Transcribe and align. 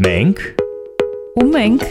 Մենք 0.00 0.38
ու 1.36 1.42
մենք 1.52 1.82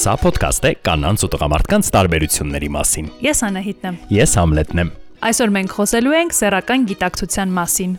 Սա 0.00 0.14
ոդկաստ 0.22 0.68
է 0.68 0.70
կանանց 0.86 1.24
ու 1.26 1.28
տղամարդկանց 1.34 1.90
տարբերությունների 1.92 2.70
մասին։ 2.72 3.10
Ես 3.26 3.42
Անահիտն 3.44 3.88
եմ։ 3.90 3.98
Ես 4.16 4.36
Համլետն 4.40 4.80
եմ։ 4.80 4.92
Այսօր 5.28 5.52
մենք 5.56 5.74
խոսելու 5.76 6.14
ենք 6.20 6.36
սեռական 6.38 6.86
գիտակցության 6.88 7.52
մասին։ 7.58 7.92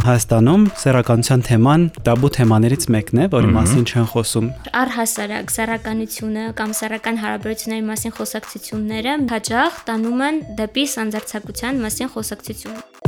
Հայաստանում 0.00 0.64
սեռականության 0.80 1.44
թեման 1.50 1.84
տաբու 2.00 2.30
թեմաներից 2.40 2.86
մեկն 2.96 3.20
է, 3.20 3.26
որի 3.36 3.50
մասին 3.52 3.84
չեն 3.84 4.08
խոսում։ 4.14 4.48
Առհասարակ 4.80 5.52
սեռականությունը 5.58 6.46
կամ 6.56 6.72
սեռական 6.80 7.20
հարաբերությունների 7.20 7.84
մասին 7.90 8.16
խոսակցությունները 8.16 9.18
հաճախ 9.34 9.84
տանում 9.92 10.24
են 10.30 10.42
դեպի 10.62 10.86
սանձարձակության 10.96 11.84
մասին 11.84 12.12
խոսակցություն։ 12.16 12.99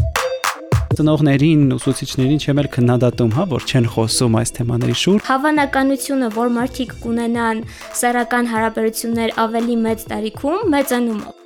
Ծնողներին, 0.93 1.61
ուսուցիչներին 1.79 2.41
չեմ 2.43 2.63
էլ 2.63 2.69
քննադատում, 2.77 3.31
հա, 3.37 3.45
որ 3.53 3.65
չեն 3.65 3.87
խոսում 3.95 4.35
այս 4.43 4.51
թեմաների 4.59 4.97
շուրջ։ 5.03 5.29
Հավանականությունը, 5.33 6.33
որ 6.37 6.51
մարդիկ 6.57 6.97
կունենան 7.05 7.63
սեռական 8.03 8.51
հարաբերություններ 8.53 9.37
ավելի 9.47 9.77
մեծ 9.87 10.05
տարիքում, 10.13 10.67
մեծանում 10.77 11.23
է 11.23 11.39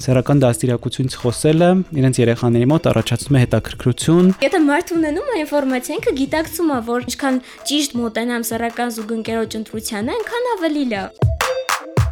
Սերական 0.00 0.38
դաստիարակությունից 0.40 1.14
խոսելը 1.20 1.66
իրենց 2.00 2.20
երեխաների 2.22 2.68
մոտ 2.72 2.86
առաջացնում 2.88 3.36
է 3.36 3.42
հետաքրքրություն։ 3.42 4.30
Եթե 4.46 4.60
մարդ 4.64 4.92
ունենում 4.96 5.28
է 5.34 5.36
ինֆորմացիա, 5.44 5.98
ինքը 6.00 6.14
գիտակցում 6.22 6.72
է, 6.72 6.78
որ 6.88 7.08
ինչքան 7.10 7.40
ճիշտ 7.68 7.98
մոտենամ 8.00 8.46
սեռական 8.48 8.94
զուգընկերոջ 8.96 9.58
ընտրությանը, 9.60 10.16
այնքան 10.16 10.54
ավելի 10.56 10.86
լավ։ 10.94 11.49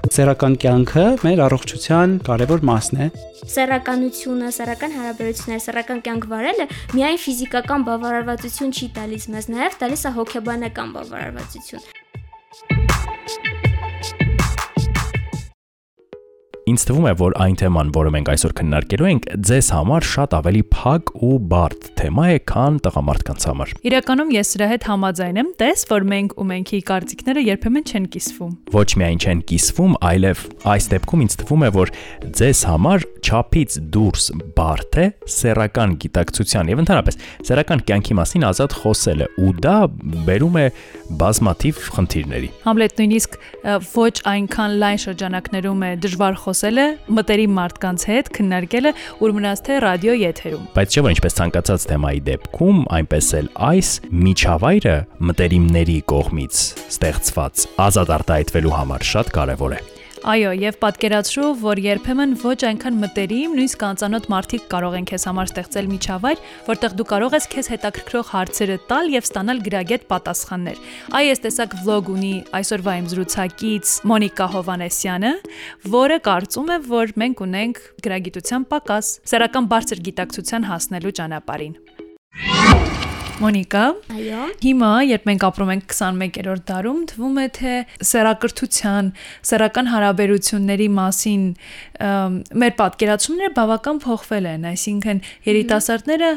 Սերական 0.08 0.54
կյանքը 0.62 1.02
մեր 1.20 1.40
առողջության 1.44 2.14
կարևոր 2.28 2.62
մասն 2.68 3.02
է։ 3.04 3.08
Սեռականությունը, 3.52 4.52
սեռական 4.56 4.96
հարաբերությունները, 4.96 5.64
սեռական 5.66 6.02
կյանք 6.08 6.26
վարելը 6.32 6.68
միայն 6.96 7.22
ֆիզիկական 7.26 7.86
բավարարվածություն 7.92 8.74
չի 8.74 8.90
տալիս 8.98 9.30
մեզ, 9.36 9.52
նաև 9.58 9.80
տալիս 9.84 10.04
է 10.08 10.14
հոգեբանական 10.18 10.94
բավարարվածություն։ 10.98 11.97
Ինձ 16.78 16.84
թվում 16.86 17.06
է, 17.10 17.12
որ 17.18 17.32
այն 17.42 17.56
թեման, 17.58 17.88
որը 17.90 18.10
մենք 18.14 18.28
այսօր 18.30 18.52
քննարկելու 18.54 19.06
ենք, 19.08 19.24
ձեզ 19.48 19.68
համար 19.74 20.04
շատ 20.06 20.34
ավելի 20.38 20.60
փակ 20.70 21.10
ու 21.26 21.30
բարդ 21.50 21.88
թեմա 21.98 22.26
է, 22.30 22.36
քան 22.46 22.76
տղամարդկանց 22.84 23.46
համար։ 23.48 23.72
Իրականում 23.88 24.30
ես 24.36 24.52
սրա 24.54 24.68
հետ 24.70 24.86
համաձայն 24.86 25.40
եմ, 25.42 25.50
տես, 25.58 25.82
որ 25.90 26.06
մենք 26.14 26.36
ու 26.38 26.46
մենքի 26.52 26.80
կարծիքները 26.92 27.44
երբեմն 27.48 27.88
չեն 27.88 28.06
կիսվում։ 28.14 28.52
Ոչ 28.78 28.88
միայն 29.02 29.18
չեն 29.18 29.42
կիսվում, 29.50 29.98
այլև 30.06 30.44
այս 30.78 30.88
դեպքում 30.94 31.24
ինձ 31.26 31.36
թվում 31.42 31.66
է, 31.66 31.72
որ 31.78 31.92
ձեզ 32.38 32.62
համար 32.68 33.08
ճափից 33.26 33.78
դուրս 33.98 34.30
բարդ 34.54 34.98
է 35.02 35.06
սեռական 35.34 35.98
գիտակցության 36.06 36.70
եւ 36.70 36.82
ընդհանրապես 36.84 37.18
սեռական 37.48 37.82
կյանքի 37.90 38.18
մասին 38.22 38.46
ազատ 38.52 38.78
խոսելը 38.78 39.28
ու 39.42 39.52
դա 39.66 39.76
բերում 40.28 40.58
է 40.62 40.66
բազմաթիվ 41.18 41.82
խնդիրների։ 41.96 42.52
Համլետ 42.68 43.02
նույնիսկ 43.02 43.38
ոչ 43.96 44.14
այնքան 44.28 44.78
լայն 44.82 45.02
շրջանակներում 45.08 45.84
է 45.88 45.92
դժվար 46.04 46.40
խոսել 46.44 46.56
խոսելը, 46.58 46.84
մտերիմ 47.14 47.52
մարդկանց 47.58 48.04
հետ 48.08 48.30
քննարկելը, 48.36 48.92
ուր 49.24 49.34
մնաց 49.36 49.60
թե 49.68 49.76
ռադիո 49.84 50.14
եթերում։ 50.20 50.64
Բայց 50.76 50.96
չէ՞ 50.96 51.04
որ 51.06 51.14
ինչպես 51.14 51.36
ցանկացած 51.38 51.86
թեմայի 51.92 52.22
դեպքում, 52.28 52.80
այնպես 52.98 53.28
էլ 53.38 53.52
այս 53.68 53.92
միջավայրը 54.28 54.96
մտերիմների 55.28 56.00
կողմից 56.14 56.64
ստեղծված 56.88 57.68
ազատ 57.88 58.16
արտահայտվելու 58.18 58.74
համար 58.78 59.08
շատ 59.12 59.32
կարևոր 59.38 59.78
է։ 59.78 59.97
Այո, 60.26 60.50
եւ 60.58 60.76
պատկերացրու, 60.82 61.48
որ 61.60 61.78
երբեմն 61.84 62.32
ոչ 62.42 62.56
այնքան 62.66 62.96
մտերիմ, 62.98 63.52
նույնիսկ 63.54 63.84
անծանոթ 63.86 64.26
մարդիկ 64.32 64.64
կարող 64.72 64.96
են 64.98 65.06
քեզ 65.06 65.26
համար 65.28 65.50
ստեղծել 65.52 65.90
միջավայր, 65.92 66.42
որտեղ 66.66 66.96
դու 66.98 67.06
կարող 67.12 67.36
ես 67.38 67.46
քեզ 67.54 67.70
հետաքրքրող 67.74 68.32
հարցերը 68.32 68.78
տալ 68.90 69.10
եւ 69.14 69.28
ստանալ 69.28 69.62
գրագետ 69.68 70.06
պատասխաններ։ 70.10 70.82
Այ 71.14 71.24
այս 71.30 71.42
տեսակ 71.46 71.78
վլոգ 71.86 72.12
ունի 72.18 72.34
այսօրվա 72.58 72.98
իմ 72.98 73.08
զրուցակից 73.14 73.94
Մոնիկա 74.10 74.46
Հովանեսյանը, 74.58 75.34
որը 75.94 76.20
կարծում 76.26 76.68
է, 76.74 76.78
որ 76.90 77.16
մենք 77.22 77.44
ունենք 77.46 77.82
գրագիտության 78.08 78.70
պակաս, 78.74 79.12
սեռական 79.32 79.70
բարձր 79.70 80.06
գիտակցության 80.10 80.72
հասնելու 80.72 81.18
ճանապարհին։ 81.22 82.97
Մոնիկա։ 83.38 83.82
Այո։ 84.10 84.44
Հիմա, 84.64 84.88
երբ 85.06 85.26
մենք 85.28 85.44
ապրում 85.46 85.68
ենք 85.74 85.92
21-րդ 85.94 86.62
դարում, 86.66 87.02
թվում 87.12 87.36
է 87.38 87.44
թե 87.58 87.74
սերակրթության, 88.08 89.10
սերական 89.50 89.90
հարաբերությունների 89.92 90.88
մասին 90.96 91.44
մեր 92.62 92.74
պատկերացումները 92.80 93.52
բավական 93.58 94.00
փոխվել 94.02 94.48
են, 94.54 94.66
այսինքն 94.72 95.22
երիտասարդները 95.46 96.32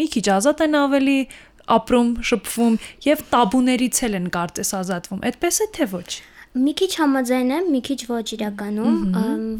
մի 0.00 0.06
քիչ 0.16 0.24
ազատ 0.36 0.64
են 0.64 0.78
ավելի 0.80 1.18
ապրում, 1.76 2.14
շփվում 2.30 2.80
եւ 3.10 3.26
տաբուներից 3.36 4.00
են 4.08 4.32
կարծես 4.38 4.72
ազատվում։ 4.80 5.28
Այդպես 5.28 5.60
է 5.60 5.68
թե 5.76 5.90
ոչ։ 5.92 6.08
Մի 6.56 6.72
քիչ 6.80 6.88
համաձայն 6.96 7.50
եմ, 7.52 7.66
մի 7.68 7.80
քիչ 7.84 7.98
ոչ 8.08 8.26
իրականում, 8.36 8.94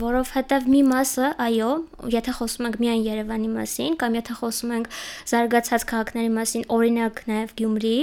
որովհետև 0.00 0.68
մի 0.72 0.78
մասը, 0.88 1.26
այո, 1.44 1.70
եթե 2.14 2.34
խոսում 2.38 2.68
ենք 2.68 2.78
միայն 2.82 3.02
Երևանի 3.04 3.50
մասին 3.52 3.98
կամ 4.00 4.16
եթե 4.16 4.36
խոսում 4.38 4.72
ենք 4.76 4.88
զարգացած 5.32 5.84
քաղաքների 5.90 6.30
մասին, 6.36 6.64
օրինակ 6.76 7.20
նաև 7.28 7.52
Գյումրի, 7.60 7.98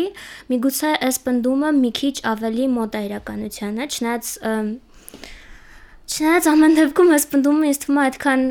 միգուցե 0.53 0.91
այս 1.09 1.19
բնդումը 1.25 1.71
մի 1.79 1.91
քիչ 2.01 2.15
ավելի 2.33 2.67
մոտ 2.75 2.99
է 2.99 3.01
իրականությանը, 3.09 3.89
չնայած 3.97 4.29
չնայած 6.13 6.51
ամեն 6.53 6.77
դեպքում 6.83 7.11
այս 7.17 7.27
բնդումը 7.33 7.73
ինձ 7.73 7.81
թվում 7.83 7.97
է 7.97 8.05
այդքան 8.09 8.45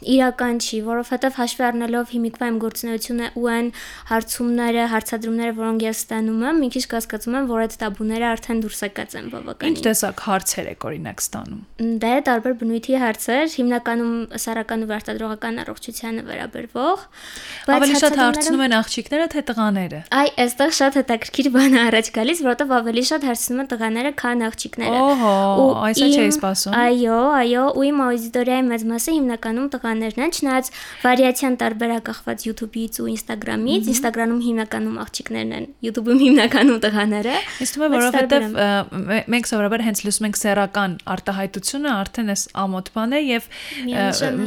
իրական 0.00 0.60
չի, 0.60 0.78
որովհետև 0.86 1.36
հաշվի 1.40 1.64
առնելով 1.70 2.12
հիմիկվա 2.14 2.46
իմ 2.50 2.56
գործունեությունը 2.64 3.26
ու 3.40 3.48
այն 3.50 3.66
հարցումները, 4.10 4.84
հարցադրումները, 4.94 5.54
որոնք 5.60 5.84
ես 5.84 6.00
ստանում 6.00 6.44
եմ, 6.50 6.60
մի 6.60 6.68
քիչ 6.74 6.84
կասկածում 6.90 7.36
եմ, 7.40 7.48
որ 7.50 7.60
այդ 7.60 7.74
տաբուները 7.80 8.26
արդեն 8.30 8.62
դուրս 8.64 8.80
եկած 8.86 9.16
են 9.20 9.26
բավականին։ 9.30 9.70
Ինչ 9.70 9.82
տեսակ 9.86 10.22
հարցեր 10.30 10.70
եք 10.70 10.86
օրինակ 10.90 11.20
ստանում։ 11.20 11.60
Դե 12.00 12.14
տարբեր 12.30 12.54
բնույթի 12.60 12.94
հարցեր, 13.00 13.44
հիմնականում 13.60 14.14
սարական 14.40 14.80
ու 14.80 14.90
վարտադրողական 14.90 15.60
առողջությանը 15.60 16.24
վերաբերվող, 16.30 17.04
բայց 17.70 17.76
ավելի 17.80 18.00
շատ 18.00 18.18
հարցնում 18.20 18.64
են 18.64 18.74
աղջիկները 18.80 19.26
թե 19.30 19.42
տղաները։ 19.50 20.00
Այ, 20.20 20.28
այստեղ 20.40 20.74
շատ 20.80 20.98
հետաքրքիր 21.00 21.50
բան 21.54 21.76
է 21.76 21.80
առաջ 21.90 22.10
գալիս, 22.16 22.42
որովհետև 22.46 22.74
ավելի 22.80 23.04
շատ 23.10 23.26
հարցնում 23.30 23.60
են 23.60 23.70
տղաները, 23.70 24.12
քան 24.20 24.44
աղջիկները։ 24.50 25.00
Օհո, 25.10 25.34
այսա 25.90 26.08
չէի 26.10 26.30
սպասում։ 26.30 26.76
Այո, 26.80 27.20
այո, 27.40 27.64
ու 27.80 27.86
իմ 27.90 28.02
աուդիտորիայի 28.06 28.64
մեծ 28.70 28.86
մասը 28.90 29.14
հիմնականում 29.20 29.68
տղա 29.74 29.89
տղաներն 29.90 30.22
են, 30.24 30.32
չնայած 30.38 30.68
վարիացիան 31.02 31.54
տարբերակախված 31.60 32.44
YouTube-ից 32.46 32.98
ու 33.02 33.08
Instagram-ից, 33.10 33.88
Instagram-ում 33.90 34.42
հիմնականում 34.46 34.96
աղջիկներն 35.04 35.52
են, 35.58 35.66
YouTube-ում 35.86 36.20
հիմնականում 36.20 36.78
տղաները։ 36.84 37.34
Իսկ 37.64 37.76
թվում 37.76 37.90
է, 37.90 38.00
որովհետև 38.00 38.46
մենք 39.34 39.50
սովորաբար 39.50 39.84
հենց 39.90 40.02
լսում 40.06 40.28
ենք 40.30 40.40
սեռական 40.40 40.94
արտահայտությունը, 41.10 41.90
արդեն 42.00 42.34
էս 42.34 42.42
ամոթ 42.60 42.90
բան 42.94 43.10
է 43.10 43.20
եւ 43.30 43.48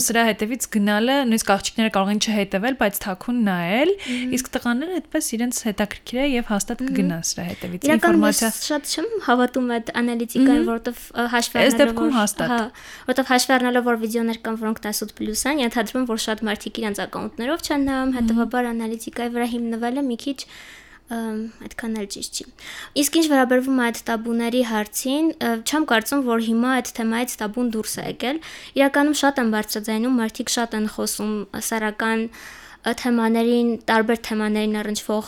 սրա 0.04 0.24
հետևից 0.32 0.68
գնալը 0.74 1.18
նույնիսկ 1.34 1.54
աղջիկները 1.54 1.94
կարող 1.94 2.14
են 2.14 2.22
չհետևել, 2.24 2.78
բայց 2.84 3.00
թաքուն 3.04 3.40
նայել, 3.48 3.92
իսկ 4.38 4.52
տղաները 4.54 4.98
այդպես 5.04 5.26
իրենց 5.34 5.62
հետաքրքիր 5.68 6.22
է 6.24 6.28
եւ 6.34 6.52
հաստատ 6.54 6.84
կգնան 6.88 7.24
սրա 7.34 7.44
հետևից 7.52 7.88
ինֆորմացիա։ 7.94 8.50
Շատ 8.64 8.94
չեմ 8.94 9.08
հավատում 9.28 9.68
այդ 9.74 9.92
անալիտիկային, 10.04 10.66
որովհետև 10.70 11.04
հաշվի 11.34 11.60
առնելով, 11.64 11.74
այս 11.74 11.80
դեպքում 11.84 12.14
հաստատ, 12.14 12.54
հա, 12.54 12.60
որովհետև 13.04 13.32
հաշվի 13.34 13.54
առնելով, 13.58 13.84
որ 13.90 13.98
վիդեոներ 14.04 14.40
կան, 14.44 14.58
որոնք 14.64 14.82
18+ 14.84 15.33
պլյուս 15.34 15.50
են, 15.50 15.60
ենթադրում 15.64 16.04
որ 16.06 16.20
շատ 16.22 16.42
մարդիկ 16.46 16.80
իրենց 16.84 17.00
ակաունտներով 17.04 17.62
չեն 17.66 17.84
նայում, 17.90 18.12
հետեւաբար 18.14 18.68
անալիտիկայի 18.70 19.32
վրա 19.34 19.48
հիմնվելը 19.54 20.02
մի 20.06 20.18
քիչ 20.24 20.40
այդքան 21.14 21.96
էլ 22.00 22.08
ճիշտ 22.14 22.38
չի։ 22.38 22.46
Իսկ 23.02 23.18
ինչ 23.20 23.26
վերաբերվում 23.34 23.80
է 23.82 23.84
այդ 23.88 23.98
տաբուների 24.08 24.62
հարցին, 24.70 25.26
չեմ 25.68 25.88
կարծում, 25.90 26.22
որ 26.30 26.44
հիմա 26.48 26.70
այդ 26.78 26.92
թեմայից 26.98 27.36
տաբուն 27.42 27.72
դուրս 27.74 27.94
է 27.94 28.06
եկել։ 28.14 28.40
Իրականում 28.78 29.18
շատ 29.24 29.42
են 29.44 29.52
բարձրաձայնում, 29.54 30.18
մարդիկ 30.24 30.54
շատ 30.54 30.78
են 30.80 30.88
խոսում 30.94 31.34
սարական 31.70 32.26
թեմաներին, 32.84 33.68
տարբեր 33.88 34.20
թեմաներին 34.28 34.74
առնչվող 34.82 35.28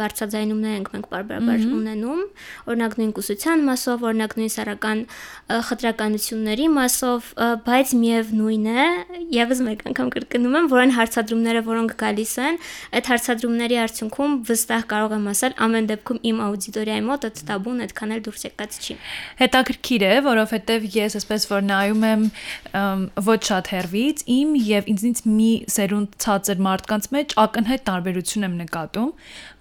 բարձրաձայնումներ 0.00 0.74
ենք 0.76 0.88
մենք 0.94 1.06
բարբերաբար 1.10 1.62
ունենում, 1.80 2.20
օրինակ 2.68 2.96
նույն 3.00 3.12
կուսության 3.16 3.62
մասով, 3.70 4.04
օրինակ 4.10 4.34
նույն 4.36 4.52
սարական 4.54 5.00
խտրականությունների 5.70 6.66
մասով, 6.76 7.30
բայց 7.64 7.94
միևնույն 8.00 8.66
է, 8.70 8.84
եւս 9.32 9.62
մեկ 9.64 9.84
անգամ 9.90 10.10
կրկնում 10.16 10.58
եմ, 10.60 10.68
որ 10.70 10.82
այն 10.84 10.94
հարցադրումները, 11.00 11.62
որոնք 11.70 11.96
գալիս 12.04 12.34
են, 12.44 12.60
այդ 13.00 13.10
հարցադրումների 13.10 13.80
արդյունքում 13.80 14.36
վստահ 14.50 14.84
կարող 14.92 15.16
եմ 15.16 15.26
ասել, 15.30 15.56
ամեն 15.64 15.90
դեպքում 15.90 16.20
իմ 16.30 16.44
աուդիտորիայի 16.50 17.04
մոտ 17.08 17.26
այդ 17.30 17.42
տաբուն 17.50 17.82
այդքան 17.86 18.14
էլ 18.16 18.22
դուրս 18.28 18.44
եկած 18.50 18.78
չի։ 18.80 18.96
Հետաքրքիր 19.40 20.04
է, 20.10 20.14
որովհետեւ 20.28 20.86
ես 21.00 21.18
այսպես 21.20 21.48
որ 21.50 21.66
նայում 21.70 22.06
եմ 22.10 22.24
ոչ 23.30 23.40
շատ 23.50 23.70
հերվից 23.74 24.24
իմ 24.36 24.54
եւ 24.70 24.90
ինձնից 24.94 25.22
մի 25.30 25.50
սերունդ 25.70 26.16
ցածր 26.24 26.62
մարդ 26.66 26.89
մարդկանց 26.90 27.06
մեջ 27.14 27.32
ակնհայտ 27.38 27.82
տարբերություն 27.86 28.44
եմ 28.46 28.54
նկատում։ 28.60 29.10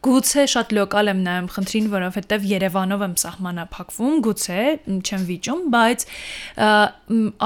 Գուցե 0.05 0.43
շատ 0.49 0.71
լոկալ 0.73 1.11
եմ 1.11 1.19
նայում 1.27 1.49
խնդրին, 1.53 1.89
որովհետև 1.93 2.47
Երևանով 2.49 3.03
եմ 3.05 3.13
սահմանափակվում, 3.21 4.15
գուցե 4.25 4.57
չեմ 4.89 5.23
վիճում, 5.29 5.61
բայց 5.75 6.05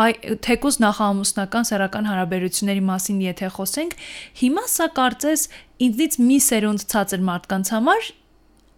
այ 0.03 0.11
թեկուզ 0.47 0.79
նախամուսնական 0.83 1.67
սեռական 1.67 2.09
հարաբերությունների 2.13 2.83
մասին 2.93 3.21
եթե 3.27 3.51
խոսենք, 3.59 3.95
հիմա 4.43 4.65
սա 4.71 4.87
կարծես 5.03 5.47
ինձնից 5.83 6.19
մի 6.23 6.37
սերունդ 6.47 6.87
ցածր 6.93 7.25
մարդկանց 7.27 7.73
համար 7.75 8.11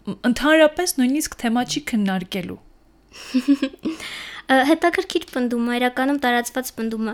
ընդհանրապես 0.06 0.98
նույնիսկ 1.02 1.38
թեմա 1.42 1.66
չի 1.66 1.82
քննարկելու 1.92 2.62
հետաքրքիր 4.46 5.26
պնդում 5.34 5.70
է, 5.70 5.76
իրականում 5.80 6.18
տարածված 6.22 6.68
պնդում 6.78 7.08
է։ 7.10 7.14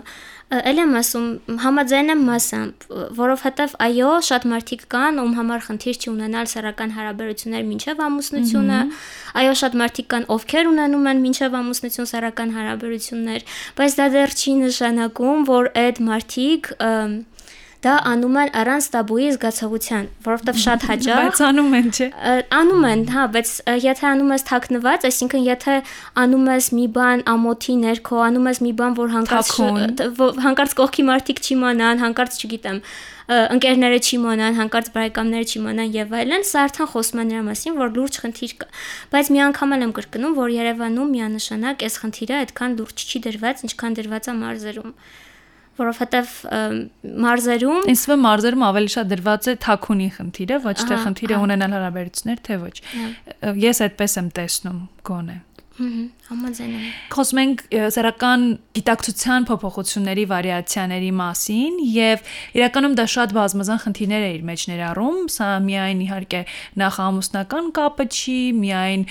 Էլ 0.52 0.80
եմ 0.82 0.90
ասում, 1.00 1.28
համաձայն 1.62 2.12
եմ 2.12 2.24
մասամբ, 2.28 2.86
որովհետև 3.16 3.76
այո, 3.86 4.10
շատ 4.28 4.46
մարդիկ 4.52 4.82
կան, 4.92 5.20
ում 5.22 5.32
համար 5.38 5.64
խնդիր 5.64 5.96
չի 6.02 6.10
ունենալ 6.12 6.50
սեռական 6.52 6.92
հարաբերություններ 6.98 7.64
մինչև 7.72 8.02
ամուսնությունը, 8.06 8.80
այո, 9.42 9.54
շատ 9.62 9.78
մարդիկ 9.80 10.10
կան, 10.12 10.28
ովքեր 10.36 10.70
ունենում 10.72 11.08
են 11.12 11.24
մինչև 11.24 11.58
ամուսնություն 11.62 12.10
սեռական 12.12 12.54
հարաբերություններ, 12.58 13.46
բայց 13.80 13.98
դա 14.02 14.06
դեռ 14.12 14.36
չի 14.36 14.52
նշանակում, 14.60 15.46
որ 15.48 15.72
այդ 15.86 16.04
մարդիկ 16.12 16.72
դա 17.82 17.92
անում 18.06 18.36
են 18.42 18.50
առանց 18.60 18.86
տաբուի 18.94 19.24
զգացողության, 19.34 20.04
որովհետև 20.26 20.58
շատ 20.62 20.84
հաճախ 20.88 21.16
բայց 21.18 21.40
անում 21.46 21.72
են, 21.78 21.88
չէ։ 21.92 22.06
Անում 22.58 22.84
են, 22.90 23.00
հա, 23.10 23.24
բայց 23.34 23.48
եթե 23.82 24.04
անում 24.12 24.30
ես 24.32 24.44
թաքնված, 24.50 25.06
այսինքն 25.08 25.42
եթե 25.48 25.74
անում 26.22 26.46
ես 26.52 26.68
մի 26.78 26.86
բան 26.98 27.24
ամոթի 27.32 27.74
ներքո, 27.82 28.20
անում 28.28 28.46
ես 28.52 28.60
մի 28.62 28.72
բան, 28.82 28.94
որ 29.02 29.10
հանկարծ 29.16 29.50
հանկարծ 30.46 30.76
կողքի 30.82 31.06
մարդիկ 31.10 31.42
չիմանան, 31.42 32.02
հանկարծ 32.06 32.38
չգիտեմ, 32.42 32.78
ընկերները 33.32 33.98
չիմանան, 34.02 34.56
հանկարծ 34.60 34.88
բարեկամները 34.94 35.46
չիմանան 35.50 35.92
եւ 35.96 36.14
այլն, 36.22 36.46
սա 36.46 36.64
արդեն 36.68 36.88
խոսում 36.92 37.22
է 37.22 37.24
նրա 37.32 37.42
մասին, 37.48 37.76
որ 37.82 37.92
լուրջ 37.96 38.18
խնդիր 38.22 38.54
կա։ 38.62 38.66
Բայց 39.14 39.30
մի 39.32 39.42
անգամ 39.46 39.76
եմ 39.78 39.92
կրկնում, 39.98 40.34
որ 40.42 40.54
Երևանում 40.58 41.12
միանշանակ 41.16 41.86
այս 41.86 41.98
խնդիրը 42.02 42.40
այդքան 42.42 42.76
լուրջ 42.82 43.06
չի 43.08 43.22
դրված, 43.26 43.62
ինչքան 43.70 43.98
դրված 44.02 44.28
է 44.28 44.34
մարզերում 44.42 44.92
որովհետև 45.80 46.32
մարզերում 47.24 47.86
ինձ 47.92 48.02
թվում 48.06 48.26
մարզերում 48.26 48.64
ավելի 48.68 48.92
շատ 48.92 49.12
դրված 49.12 49.48
է 49.52 49.54
թակունի 49.66 50.08
խնդիրը, 50.18 50.58
ոչ 50.66 50.76
թե 50.90 50.98
խնդիրը 51.06 51.38
ունենալ 51.46 51.76
հարաբերություններ, 51.78 52.42
թե 52.48 52.58
ոչ։ 52.62 52.76
Ես 53.62 53.82
այդպես 53.88 54.18
եմ 54.22 54.28
տեսնում 54.36 54.82
գոնե։ 55.08 55.38
Համաձայն 55.72 56.72
եմ։ 56.76 56.88
Խոսում 57.12 57.38
ենք 57.42 57.62
սեռական 57.94 58.42
գիտակցության 58.76 59.46
փոփոխությունների 59.48 60.24
վարիացիաների 60.32 61.08
մասին 61.16 61.78
եւ 61.88 62.32
իրականում 62.58 62.96
դա 62.98 63.06
շատ 63.12 63.32
բազմազան 63.38 63.80
խնդիրներ 63.84 64.26
է 64.26 64.30
իր 64.36 64.44
մեջ 64.50 64.64
ներառում, 64.72 65.16
սա 65.32 65.48
միայն 65.64 66.02
իհարկե 66.04 66.42
նախամուսնական 66.82 67.72
կապը 67.80 68.06
չի, 68.12 68.38
միայն 68.60 69.06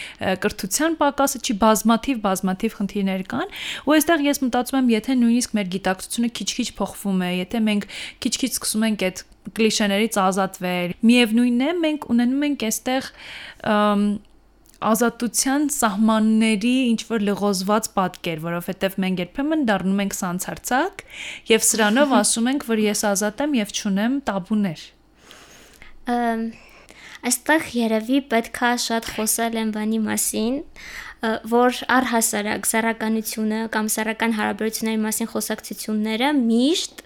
կրթության 0.46 0.98
պակասը 1.02 1.42
չի, 1.42 1.58
բազմաթիվ 1.66 2.24
բազմաթիվ 2.30 2.78
խնդիրներ 2.78 3.26
կան, 3.34 3.54
ու 3.90 3.98
այստեղ 3.98 4.26
ես 4.30 4.42
մտածում 4.46 4.82
եմ, 4.82 4.92
եթե 5.02 5.18
նույնիսկ 5.22 5.58
մեր 5.58 5.72
գիտակցությունը 5.82 6.34
քիչ-քիչ 6.38 6.70
փոխվում 6.78 7.22
է, 7.26 7.32
եթե 7.42 7.62
մենք 7.72 7.88
քիչ-քիչ 8.22 8.52
սկսում 8.52 8.86
ենք 8.92 9.06
այդ 9.10 9.24
կլիշեներից 9.58 10.18
ազատվել, 10.22 10.92
միևնույնն 11.02 11.64
է, 11.66 11.72
մենք 11.82 12.04
ունենում 12.14 12.44
ենք 12.52 12.66
այստեղ 12.70 13.08
ազատության 14.82 15.68
սահմանների 15.76 16.74
ինչ 16.92 17.02
որ 17.12 17.26
լղոզված 17.28 17.90
պատկեր, 17.98 18.42
որովհետև 18.46 18.98
մենք 19.04 19.22
երբեմն 19.24 19.66
դառնում 19.70 20.02
ենք 20.06 20.18
սանցարցակ 20.18 21.04
եւ 21.52 21.68
սրանով 21.68 22.16
ասում 22.22 22.50
ենք, 22.52 22.66
որ 22.72 22.84
ես 22.88 23.04
ազատ 23.12 23.46
եմ 23.46 23.56
եւ 23.62 23.74
չունեմ 23.78 24.18
տաբուներ։ 24.32 24.86
Այստեղ 27.22 27.66
երևի 27.78 28.20
պետքա 28.32 28.72
շատ 28.82 29.10
խոսել 29.16 29.58
են 29.62 29.74
բանի 29.76 30.00
մասին, 30.08 30.56
որ 31.52 31.84
առհասարակ 31.98 32.66
սեռականությունը 32.66 33.60
կամ 33.76 33.90
սեռական 33.94 34.34
հարաբերությունների 34.40 35.02
մասին 35.04 35.30
խոսակցությունները 35.36 36.32
միշտ 36.40 37.04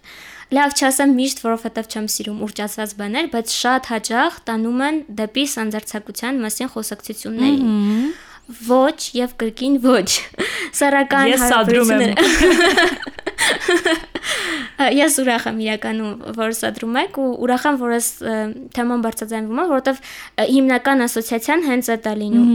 լավ 0.53 0.75
չասեմ 0.77 1.13
միշտ, 1.17 1.41
որովհետև 1.45 1.87
չեմ 1.89 2.07
սիրում 2.13 2.41
ուրճացված 2.45 2.91
բաներ, 2.99 3.25
բայց 3.33 3.47
շատ 3.55 3.89
հաճախ 3.91 4.31
տանում 4.45 4.81
են 4.85 4.95
դեպի 5.19 5.45
սանձարցակության 5.55 6.41
մասին 6.45 6.69
խոսակցություններին։ 6.75 8.13
Ոչ 8.69 8.99
եւ 9.17 9.31
կրկին 9.41 9.75
ոչ։ 9.81 10.09
Սարական 10.77 11.33
հարաբերությունները։ 11.41 12.13
Ես 14.95 15.15
ուրախ 15.23 15.45
եմ 15.49 15.59
իրականում, 15.65 16.13
որ 16.35 16.53
սադրում 16.57 16.95
եք 17.01 17.17
ու 17.21 17.27
ուրախ 17.45 17.63
եմ, 17.69 17.75
որ 17.79 17.91
այս 17.95 18.09
թեման 18.75 19.03
բարձրացնում 19.05 19.61
է, 19.61 19.65
որովհետև 19.71 20.01
հիմնական 20.51 21.05
ասոցիացիան 21.05 21.65
հենց 21.69 21.89
է 21.95 21.97
դա 22.05 22.13
լինում։ 22.21 22.49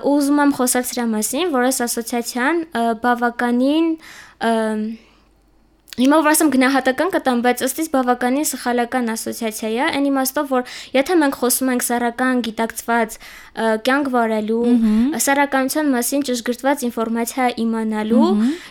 Ու 0.00 0.14
ուզում 0.14 0.40
եմ 0.44 0.54
խոսալ 0.56 0.84
սրա 0.90 1.04
մասին, 1.14 1.46
որ 1.54 1.68
այս 1.68 1.78
ասոցիացիան 1.86 2.56
բավականին 3.04 3.86
Հիմա 5.98 6.20
որ 6.22 6.30
ասեմ 6.30 6.50
գնահատական 6.54 7.08
կտամ, 7.10 7.40
բայց 7.42 7.62
ըստիս 7.66 7.88
բավականին 7.90 8.44
սխալական 8.46 9.10
ասոցիացիա 9.10 9.70
է, 9.70 9.86
այն 9.90 10.04
իմաստով, 10.06 10.52
որ 10.54 10.68
եթե 10.94 11.16
մենք 11.18 11.38
խոսում 11.40 11.70
ենք 11.74 11.82
սարական 11.82 12.42
գիտակցված 12.46 13.16
կյանք 13.84 14.10
վարելու, 14.14 14.60
սարականության 15.26 15.90
մասին 15.90 16.22
ճշգրտված 16.30 16.84
ինֆորմացիա 16.86 17.48
իմանալու, 17.64 18.28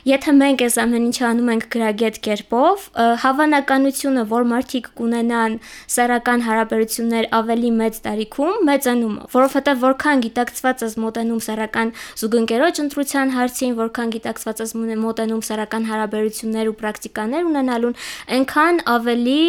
եթե 0.09 0.33
մենք 0.39 0.63
այս 0.63 0.79
ամեն 0.79 1.05
ինչը 1.09 1.25
անում 1.29 1.51
ենք 1.53 1.67
գրագետ 1.75 2.19
կերպով, 2.23 2.87
հավանականությունը, 3.27 4.23
որ 4.31 4.47
մարդիկ 4.49 4.89
կունենան 4.95 5.59
սարական 5.99 6.45
հարաբերություններ 6.47 7.29
ավելի 7.35 7.71
մեծ 7.83 8.01
տարիքում, 8.07 8.55
մեծանում 8.71 9.19
է, 9.19 9.29
որովհետև 9.35 9.83
որքան 9.83 10.23
գիտակցված 10.23 10.83
ես 10.87 10.97
մոտենում 11.03 11.43
սարական 11.49 11.93
զուգընկերոջ 12.23 12.81
ընտրության 12.87 13.35
հարցին, 13.35 13.77
որքան 13.83 14.15
գիտակցված 14.15 14.63
ես 14.63 14.75
մոտենում 14.79 15.45
սարական 15.49 15.89
հարաբերություններ 15.89 16.69
ու 16.71 16.77
պրակտիկա 16.79 17.08
տեխնիկաներ 17.09 17.49
ունենալուն 17.49 17.95
այնքան 18.37 18.81
ավելի 18.93 19.43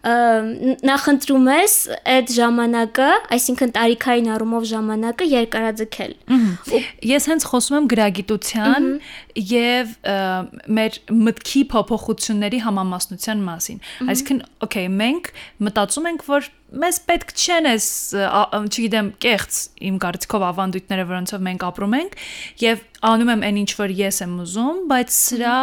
նախընտրում 0.00 1.48
ես 1.52 1.72
այդ 2.08 2.30
ժամանակը, 2.32 3.08
այսինքն 3.36 3.72
տարիքային 3.76 4.30
առումով 4.32 4.62
ժամանակը 4.70 5.26
երկարաձգել։ 5.28 6.14
Ես 7.10 7.28
հենց 7.30 7.46
խոսում 7.50 7.76
եմ 7.80 7.88
գրագիտության 7.92 8.86
եւ 9.50 9.96
մեր 10.76 10.96
մտքի 11.26 11.62
փոփոխությունների 11.72 12.62
համամասնության 12.66 13.44
մասին։ 13.46 13.82
Այսինքն, 14.06 14.40
okay, 14.66 14.86
մենք 15.00 15.30
մտածում 15.66 16.08
ենք, 16.10 16.24
որ 16.28 16.48
մեզ 16.70 16.98
պետք 17.08 17.32
չեն 17.34 17.68
այս, 17.70 17.86
չգիտեմ, 18.60 19.08
կեղծ 19.24 19.58
իմ 19.90 19.96
կարծիքով 20.04 20.44
ավանդույթները, 20.50 21.06
որոնցով 21.10 21.42
մենք 21.46 21.64
ապրում 21.66 21.96
ենք, 21.98 22.14
եւ 22.62 22.84
անում 23.10 23.32
եմ 23.34 23.44
այն 23.48 23.60
ինչ 23.64 23.70
որ 23.80 23.94
ես 24.00 24.20
եմ 24.26 24.36
ուզում, 24.44 24.80
բայց 24.92 25.16
սրա 25.16 25.56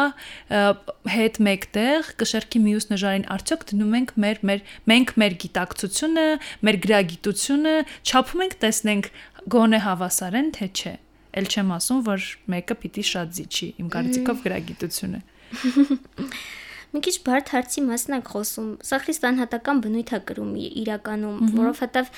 հետ 1.16 1.42
մեկտեղ 1.48 2.12
կշերքի 2.20 2.64
մյուս 2.68 2.90
նժարին 2.92 3.28
արդյոք 3.38 3.66
դնում 3.72 3.98
ենք 4.02 4.16
մեր 4.26 4.46
մեր 4.52 4.64
մենք 4.92 5.18
մեր 5.24 5.40
գիտակցությունը, 5.48 6.30
մեր 6.68 6.80
գրագիտությունը 6.88 7.76
չափում 8.04 8.48
ենք 8.48 8.62
տեսնենք 8.68 9.12
գոնե 9.58 9.84
հավասար 9.88 10.42
են 10.44 10.56
թե 10.58 10.72
չէ։ 10.76 10.98
Էլ 11.38 11.50
չեմ 11.52 11.74
ասում, 11.78 12.00
որ 12.08 12.30
մեկը 12.54 12.78
պիտի 12.84 13.04
շատ 13.12 13.36
զիջի 13.38 13.68
իմ 13.84 13.90
կարծիքով 13.94 14.40
գրագիտությունը։ 14.48 15.20
մի 16.94 17.02
քիչ 17.08 17.16
բարդ 17.28 17.52
հարցի 17.54 17.84
մասն 17.88 18.16
ենք 18.18 18.32
խոսում։ 18.34 18.70
Սա 18.88 19.00
քրիստանհատական 19.04 19.82
բնույթ 19.84 20.14
է 20.18 20.20
կրում 20.32 20.54
իրականում, 20.84 21.38
որովհետև 21.58 22.12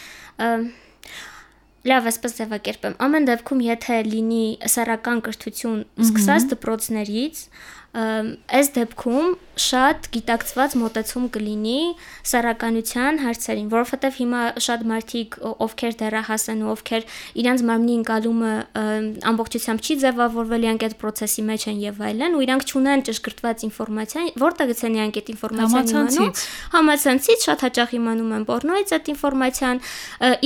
լավ 1.89 2.07
ասպես 2.11 2.35
ձևակերպեմ։ 2.39 2.95
Ամեն 3.05 3.27
դեպքում 3.29 3.61
եթե 3.65 3.97
լինի 4.09 4.45
սեռական 4.73 5.21
կրթություն 5.25 5.77
սկսած 6.05 6.47
դպրոցներից, 6.53 7.43
այս 7.89 8.67
դեպքում 8.75 9.29
շատ 9.59 10.07
գիտակցված 10.13 10.73
մոտեցում 10.79 11.23
կլինի 11.35 11.79
սեռականության 12.29 13.17
հարցերին, 13.23 13.65
որովհետև 13.73 14.19
հիմա 14.19 14.41
շատ 14.65 14.83
մարդիկ, 14.91 15.37
ովքեր 15.65 15.97
դեռահաս 15.99 16.45
են 16.53 16.61
ու 16.63 16.69
ովքեր 16.73 17.07
իրանց 17.43 17.63
մարմնի 17.69 17.95
ընկալումը 17.99 18.53
ամբողջությամբ 19.29 19.83
չի 19.83 19.97
ձևավորվել, 20.03 20.63
իրանք 20.69 20.85
այդ 20.87 20.95
process-ի 21.01 21.43
մեջ 21.49 21.65
են 21.73 21.81
եւ 21.83 21.99
այլն, 22.09 22.37
ու 22.39 22.43
իրանք 22.45 22.63
չունեն 22.69 23.03
ճշգրտված 23.09 23.65
ինֆորմացիա, 23.67 24.23
որտեղից 24.39 24.79
են 24.79 24.95
իրանք 24.99 25.19
այդ 25.19 25.31
ինֆորմացիան 25.33 25.89
իմանում։ 25.89 26.31
Համացանցից 26.77 27.45
շատ 27.49 27.65
հաճախ 27.67 27.93
իմանում 27.99 28.31
են 28.39 28.47
pornoից 28.47 28.95
այդ 28.95 29.11
ինֆորմացիան, 29.17 29.83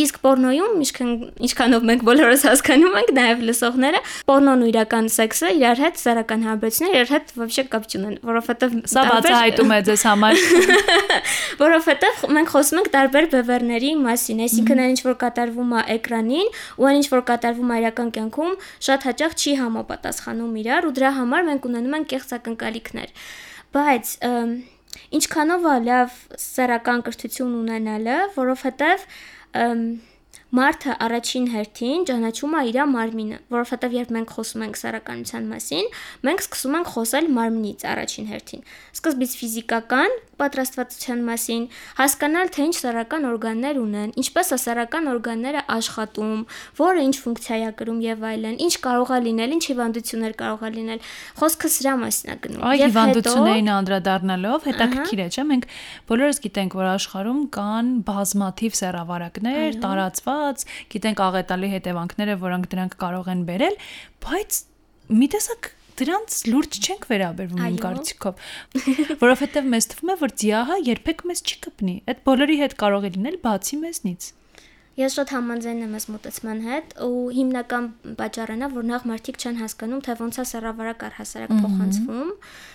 իսկ 0.04 0.20
pornoյում 0.24 0.74
ինչքան 0.84 1.14
ինչքանով 1.44 1.88
մենք 1.92 2.08
բոլորս 2.08 2.48
հասկանում 2.50 2.98
ենք, 3.04 3.14
նաեւ 3.20 3.46
լսողները, 3.52 4.02
pornon 4.30 4.64
ու 4.64 4.70
իրական 4.74 5.10
սեքսը 5.14 5.54
իրար 5.60 5.84
հետ 5.84 6.02
սեռական 6.04 6.46
հարաբերությունները 6.48 7.04
իրար 7.04 7.14
հետ 7.14 7.33
вообще 7.39 7.65
կապ 7.73 7.85
չունեն, 7.89 8.15
որովհետև 8.29 8.75
սա 8.93 9.03
բացահայտում 9.09 9.73
է 9.75 9.79
ձեզ 9.89 10.03
համար։ 10.09 10.41
Որովհետև 11.63 12.23
մենք 12.37 12.53
խոսում 12.55 12.81
ենք 12.81 12.91
տարբեր 12.95 13.29
բևեռների 13.35 13.93
մասին, 14.05 14.43
այսինքն 14.47 14.83
այն 14.85 14.93
ինչ 14.95 15.01
որ 15.09 15.17
կատարվում 15.23 15.73
է 15.79 15.85
էկրանին 15.97 16.51
ու 16.79 16.89
այն 16.89 16.99
ինչ 16.99 17.07
որ 17.15 17.23
կատարվում 17.33 17.73
է 17.73 17.79
իրական 17.83 18.13
կյանքում, 18.19 18.59
շատ 18.89 19.07
հաճախ 19.09 19.39
չի 19.39 19.55
համապատասխանում 19.63 20.59
իրար 20.63 20.89
ու 20.89 20.95
դրա 20.99 21.11
համար 21.19 21.49
մենք 21.49 21.69
ունենում 21.69 21.97
ենք 21.99 22.13
կեղծ 22.13 22.35
ակնկալիքներ։ 22.39 23.15
Բայց 23.79 24.13
ինչքանով 25.19 25.67
է 25.69 25.77
լավ 25.89 26.21
սեռական 26.43 27.03
կրթություն 27.09 27.59
ունենալը, 27.63 28.21
որովհետև 28.39 29.09
մարդը 30.54 30.96
առաջին 31.02 31.46
հերթին 31.54 32.04
ճանաչում 32.10 32.54
է 32.54 32.62
իր 32.70 32.78
մարմինը, 32.94 33.38
որովհետև 33.54 33.96
երբ 33.98 34.12
մենք 34.14 34.34
խոսում 34.38 34.66
ենք 34.68 34.78
սեռականության 34.84 35.48
մասին, 35.50 35.88
մենք 36.28 36.44
սկսում 36.44 36.78
ենք 36.78 36.92
խոսել 36.94 37.30
մարմնից 37.38 37.86
առաջին 37.94 38.28
հերթին։ 38.34 38.62
Սկզբից 38.94 39.34
ֆիզիկական 39.40 40.14
պատրաստվածության 40.44 41.20
մասին, 41.28 41.64
հասկանալ 42.00 42.52
թե 42.54 42.66
ինչ 42.68 42.76
սեռական 42.80 43.28
օրգաններ 43.30 43.80
ունեն, 43.80 44.14
ինչպես 44.24 44.48
է 44.54 44.58
սեռական 44.64 45.10
օրգանները 45.14 45.62
աշխատում, 45.74 46.40
որը 46.80 47.04
ինչ 47.08 47.16
ֆունկցիա 47.24 47.60
է 47.64 47.72
կրում 47.80 48.00
եւ 48.04 48.26
այլն, 48.30 48.58
ինչ 48.66 48.74
կարող 48.84 49.14
է 49.14 49.20
լինել, 49.28 49.54
ինչ 49.58 49.64
հիվանդություններ 49.74 50.34
կարող 50.42 50.64
է 50.64 50.72
լինել։ 50.74 51.04
Խոսքը 51.40 51.72
սրա 51.74 51.94
մասին 52.04 52.34
է 52.34 52.38
գնում։ 52.44 52.66
Այ 52.74 52.78
հիվանդություններին 52.84 53.72
անդրադառնալով 53.74 54.68
հետաքրքիր 54.74 55.24
է, 55.24 55.28
չէ՞, 55.34 55.46
մենք 55.54 55.70
բոլորս 56.10 56.42
գիտենք, 56.44 56.78
որ 56.82 56.90
աշխարհում 56.94 57.42
կան 57.54 57.94
բազմաթիվ 58.10 58.78
սեռավարակներ, 58.84 59.80
տարածված, 59.84 60.43
գիտենք 60.94 61.24
աղետալի 61.28 61.70
հետևանքները, 61.74 62.36
որոնք 62.44 62.70
դրանք 62.74 63.00
կարող 63.04 63.32
են 63.34 63.48
բերել, 63.50 63.80
բայց 64.24 64.60
մի 65.14 65.28
տեսակ 65.34 65.72
դրանց 66.00 66.38
լուրջ 66.50 66.78
չենք 66.84 67.04
վերաբերվում 67.10 67.66
իմ 67.70 67.76
կարծիքով, 67.84 68.46
որովհետև 69.24 69.68
մեզ 69.74 69.88
թվում 69.94 70.14
է, 70.14 70.16
որ 70.24 70.32
ձիահը 70.42 70.78
երբեք 70.90 71.26
մեզ 71.30 71.44
չի 71.44 71.58
կպնի։ 71.68 71.96
Այդ 72.10 72.24
բոլորի 72.30 72.58
հետ 72.64 72.74
կարող 72.82 73.04
է 73.04 73.12
լինել 73.18 73.38
բացի 73.44 73.78
մեզնից։ 73.84 74.30
Ես 74.94 75.16
շատ 75.18 75.32
համաձայն 75.34 75.80
եմ 75.84 75.94
այս 75.98 76.06
մտածման 76.14 76.60
հետ 76.68 76.92
ու 77.02 77.22
հիմնական 77.34 77.86
պատճառն 78.20 78.62
է, 78.62 78.68
որ 78.74 78.84
նախ 78.90 79.06
մարդիկ 79.10 79.40
չեն 79.42 79.56
հասկանում, 79.64 80.04
թե 80.06 80.16
ոնց 80.20 80.38
է 80.38 80.46
սեռավարակ 80.54 81.06
առհասարակ 81.08 81.54
փոխանցվում, 81.64 82.30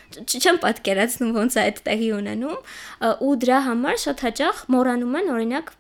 չեմ 0.08 0.58
պատկերացնում 0.62 1.32
ոնց 1.36 1.56
է 1.58 1.60
այդ 1.62 1.78
տեղի 1.88 2.08
ունենում 2.16 2.58
ու 3.28 3.32
դրա 3.44 3.58
համար 3.68 3.98
շատ 4.02 4.22
հաճախ 4.24 4.60
մոռանում 4.72 5.16
են 5.18 5.26
օրինակ 5.34 5.72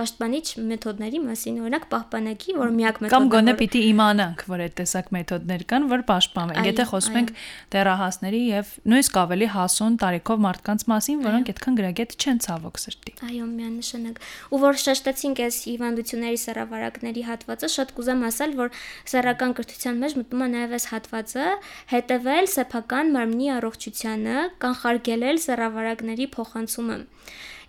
պաշտպանիչ 0.00 0.46
մեթոդների 0.70 1.20
մասին, 1.26 1.58
օրինակ 1.60 1.84
պահպանակի, 1.92 2.54
որ 2.56 2.72
միակ 2.80 3.00
մեթոդը 3.04 3.14
Կամ 3.20 3.28
գոնե 3.34 3.54
պիտի 3.60 3.82
իմանանք, 3.90 4.44
որ 4.50 4.62
այդ 4.64 4.74
տեսակ 4.80 5.10
մեթոդներ 5.16 5.64
կան, 5.70 5.86
որ 5.90 6.04
պաշտպանվեն։ 6.10 6.68
Եթե 6.70 6.86
խոսում 6.90 7.18
ենք 7.20 7.32
դեռահասների 7.74 8.40
եւ 8.50 8.72
նույնիսկ 8.90 9.18
ավելի 9.20 9.48
հասուն 9.54 9.98
տարիքով 10.00 10.42
մարդկանց 10.46 10.86
մասին, 10.90 11.20
որոնք 11.26 11.50
այդքան 11.50 11.78
գրագետ 11.80 12.16
չեն 12.20 12.40
ցավոք 12.46 12.80
սրտի։ 12.80 13.14
Այո, 13.30 13.46
միանշանակ։ 13.50 14.20
Ու 14.50 14.60
որ 14.64 14.80
շեշտեցինք 14.80 15.42
այս 15.44 15.56
հիվանդությունների 15.70 16.40
սեռավարակների 16.40 17.24
հատվածը, 17.30 17.70
շատ 17.76 17.94
կուզեմ 18.00 18.24
ասել, 18.30 18.54
որ 18.60 18.72
սեռական 19.10 19.54
կրթության 19.60 20.00
մեջ 20.00 20.16
մտնում 20.20 20.40
է 20.40 20.48
նաև 20.54 20.74
այս 20.80 20.86
հատվածը 20.90 21.48
հետևել 21.90 22.50
սեփական 22.50 23.12
մարմնի 23.14 23.49
առողջությանը, 23.56 24.36
կանխարգելել 24.64 25.40
սեռավարակների 25.44 26.26
փոխանցումը։ 26.34 26.98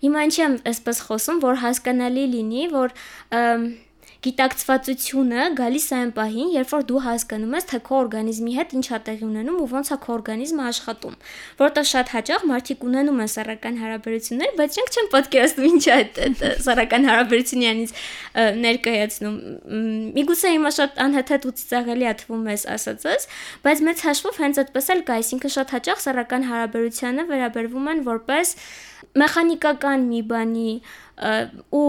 Հիմա 0.02 0.22
ինչի 0.26 0.42
եմ 0.42 0.54
այսպես 0.72 1.00
խոսում, 1.06 1.40
որ 1.42 1.60
հասկանալի 1.62 2.24
լինի, 2.32 2.62
որ 2.72 2.94
և, 3.38 3.66
գիտակցվածությունը 4.22 5.44
գալիս 5.58 5.86
է 5.90 5.96
այն 5.98 6.10
պահին, 6.14 6.50
երբ 6.54 6.72
որ 6.72 6.84
դու 6.86 7.00
հասկանում 7.02 7.54
ես, 7.56 7.64
թե 7.72 7.78
քո 7.88 7.96
օրգանիզմի 8.02 8.52
հետ 8.54 8.74
ինչ 8.78 8.84
է 8.86 8.98
տեղի 9.08 9.26
ունենում 9.26 9.56
ու 9.62 9.66
ոնց 9.72 9.90
է 9.90 9.96
քո 10.04 10.12
օրգանիզմը 10.14 10.66
աշխատում։ 10.70 11.16
Որտեղ 11.62 11.88
շատ 11.90 12.12
հաճախ 12.14 12.44
մարդիկ 12.52 12.86
ունենում 12.86 13.22
են 13.22 13.32
սեռական 13.32 13.80
հարաբերություններ, 13.82 14.54
բայց 14.62 14.78
իրենք 14.78 14.92
չեն 14.92 15.10
պատկերացնում 15.12 15.66
ինչ 15.72 15.82
է 15.82 15.92
այդ 15.96 16.20
սեռական 16.68 17.08
հարաբերությունի 17.10 17.68
անից 17.72 17.94
ներկայացնում։ 18.62 19.36
Միգուցե 20.22 20.54
հիմա 20.54 20.72
շատ 20.78 21.02
անհեթեթ 21.02 21.48
ու 21.50 21.54
ծիծաղելի 21.58 22.06
է 22.06 22.14
թվում 22.22 22.46
ես 22.52 22.66
ասածս, 22.78 23.28
բայց 23.66 23.84
մեծ 23.90 24.04
հաշվով 24.06 24.40
հենց 24.42 24.62
այդպես 24.62 24.90
էլ 24.92 25.02
կա, 25.02 25.18
այսինքն 25.22 25.54
շատ 25.56 25.74
հաճախ 25.76 26.02
սեռական 26.06 26.46
հարաբերությանը 26.52 27.26
վերաբերվում 27.32 27.90
են 27.92 28.04
որպես 28.06 28.54
մեխանիկական 29.22 30.06
մի 30.12 30.20
բանի 30.30 30.70
ու 31.76 31.88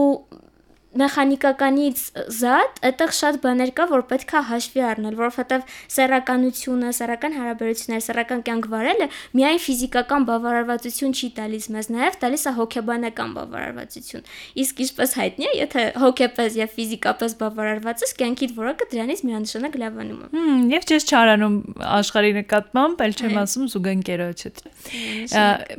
մեխանիկականից 0.99 2.01
զատ 2.37 2.79
այդտեղ 2.89 3.13
շատ 3.17 3.37
բաներ 3.43 3.71
կա, 3.77 3.85
որ 3.89 4.03
պետք 4.11 4.33
է 4.33 4.41
հաշվի 4.49 4.83
առնել, 4.89 5.15
որովհետև 5.19 5.63
սեռականությունը, 5.93 6.91
սեռական 6.97 7.37
հարաբերությունները, 7.39 8.03
սեռական 8.07 8.43
կյանք 8.47 8.67
վարելը 8.73 9.07
միայն 9.33 9.61
ֆիզիկական 9.63 10.27
բավարարվածություն 10.29 11.15
չի 11.17 11.29
տալիս 11.39 11.67
մեզ, 11.73 11.89
նաև 11.93 12.19
տալիս 12.23 12.43
է 12.43 12.53
հոգեբանական 12.59 13.33
բավարարվածություն։ 13.37 14.27
Իսկ 14.63 14.83
ինչպես 14.83 15.15
հայտնի 15.17 15.47
է, 15.49 15.53
եթե 15.63 15.85
հոգեպես 16.03 16.57
եւ 16.61 16.73
ֆիզիկապես 16.77 17.35
բավարարված 17.41 18.03
ես, 18.03 18.13
կյանքիդ 18.21 18.55
որակը 18.57 18.89
դրանից 18.93 19.23
միանշանակ 19.27 19.77
լավանում 19.83 20.21
է։ 20.23 20.29
Հմ, 20.33 20.61
եւ 20.73 20.87
չես 20.93 21.07
չարանում 21.09 21.57
աշխարհի 22.03 22.33
նկատմամբ, 22.37 23.03
ել 23.03 23.15
չեմ 23.23 23.37
ասում 23.43 23.65
զուգընկերոջդ։ 23.73 24.63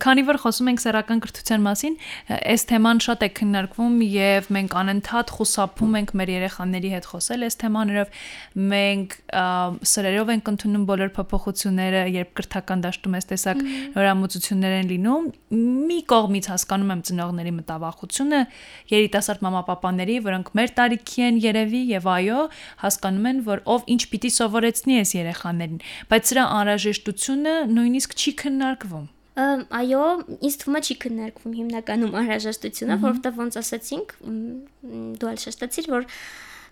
Քանի 0.05 0.25
որ 0.25 0.41
խոսում 0.45 0.71
ենք 0.75 0.85
սեռական 0.85 1.23
կրթության 1.25 1.65
մասին, 1.65 1.97
այս 2.35 2.67
թեման 2.71 3.03
շատ 3.05 3.25
է 3.25 3.29
քննարկվում 3.39 3.97
եւ 4.15 4.51
մենք 4.55 4.77
անեն 4.81 5.04
անընդհատ 5.05 5.31
խուսափում 5.37 5.97
ենք 5.99 6.11
մեր 6.17 6.31
երեխաների 6.33 6.91
հետ 6.95 7.07
խոսել 7.11 7.45
այս 7.45 7.57
թեմաներով։ 7.61 8.09
Մենք 8.73 9.17
սրերով 9.91 10.31
ենք 10.35 10.51
ընդունում 10.53 10.85
բոլոր 10.89 11.11
փոփոխությունները, 11.19 12.03
երբ 12.15 12.31
կրթական 12.41 12.85
դաշտում 12.85 13.17
այս 13.19 13.29
տեսակ 13.31 13.61
նորամուծություններ 13.95 14.77
են 14.79 14.89
լինում։ 14.95 15.29
Մի 15.85 15.99
կողմից 16.15 16.49
հասկանում 16.55 16.93
եմ 16.95 17.03
ծնողների 17.09 17.53
մտավախությունը, 17.59 18.41
երիտասարդ 18.95 19.45
մամապապաների, 19.45 20.17
որոնք 20.25 20.53
մեր 20.59 20.75
տարիքի 20.81 21.27
են 21.29 21.43
երևի 21.45 21.83
եւ 21.95 22.09
այո, 22.15 22.41
հասկանում 22.85 23.29
են, 23.35 23.43
որ 23.49 23.65
ով 23.75 23.91
ինչ 23.95 24.03
պիտի 24.15 24.31
սովորեցնի 24.41 25.01
այս 25.05 25.15
երեխաներին, 25.21 25.85
բայց 26.11 26.33
սրա 26.33 26.47
անհրաժեշտությունը 26.65 27.59
նույնիսկ 27.75 28.19
չի 28.25 28.35
քննարկվում 28.45 29.07
այո, 29.35 30.03
ինձ 30.47 30.57
թվում 30.63 30.77
է 30.79 30.81
չի 30.85 30.95
քննարկվում 31.05 31.55
հիմնականում 31.59 32.13
անհրաժեշտությունը, 32.21 32.99
որովհետև 33.05 33.41
ոնց 33.43 33.57
ասացինք, 33.61 34.13
դու 35.19 35.31
ալ 35.31 35.41
շեշտեցիր, 35.45 35.89
որ 35.91 36.07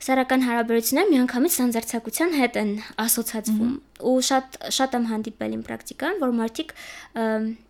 սեռական 0.02 0.44
հարաբերությունները 0.48 1.10
միանգամից 1.12 1.56
սանձերցակության 1.60 2.32
հետ 2.40 2.56
են 2.62 2.70
ասոցացվում 3.04 3.72
ու 4.02 4.14
շատ 4.26 4.56
շատ 4.74 4.96
եմ 4.98 5.04
հանդիպել 5.10 5.52
իմ 5.56 5.62
պրակտիկան, 5.66 6.16
որ 6.22 6.32
մարդիկ 6.38 6.72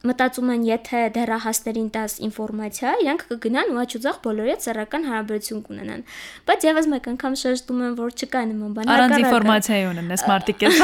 մտածում 0.08 0.52
են, 0.54 0.64
եթե 0.68 1.02
դեռահասներին 1.16 1.90
տաս 1.96 2.14
ինֆորմացիա, 2.28 2.92
իրենք 3.04 3.24
կգնան 3.32 3.72
ու 3.72 3.80
աչուձախ 3.82 4.20
բոլորի 4.26 4.52
հետ 4.52 4.66
սեռական 4.66 5.06
հարաբերություն 5.10 5.62
կունենան։ 5.68 6.04
Բայց 6.48 6.66
եւս 6.68 6.88
մեկ 6.92 7.08
անգամ 7.12 7.36
շեշտում 7.42 7.82
եմ, 7.82 7.94
որ 8.00 8.16
չկա 8.16 8.42
նման 8.52 8.74
բան։ 8.78 8.92
Առանց 8.96 9.16
ինֆորմացիայի 9.22 9.86
ունենես 9.92 10.26
մարդիկ 10.32 10.66
էլ։ 10.68 10.80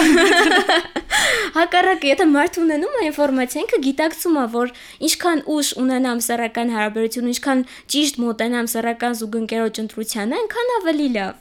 Հակառակը, 1.59 2.09
եթե 2.13 2.25
մարդ 2.29 2.59
ունենում 2.63 2.99
է 2.99 3.03
ինֆորմացիա, 3.09 3.63
ինքը 3.65 3.79
գիտակցում 3.89 4.37
է, 4.39 4.45
որ 4.53 4.73
ինչքան 5.09 5.43
ուշ 5.57 5.73
ունենամ 5.83 6.23
սեռական 6.29 6.73
հարաբերություն, 6.77 7.33
ինչքան 7.33 7.67
ճիշտ 7.95 8.23
մոտենամ 8.27 8.71
սեռական 8.75 9.19
զուգընկերոջ 9.23 9.83
ընտրությանը, 9.89 10.41
այնքան 10.45 10.75
ավելի 10.79 11.13
լավ 11.19 11.38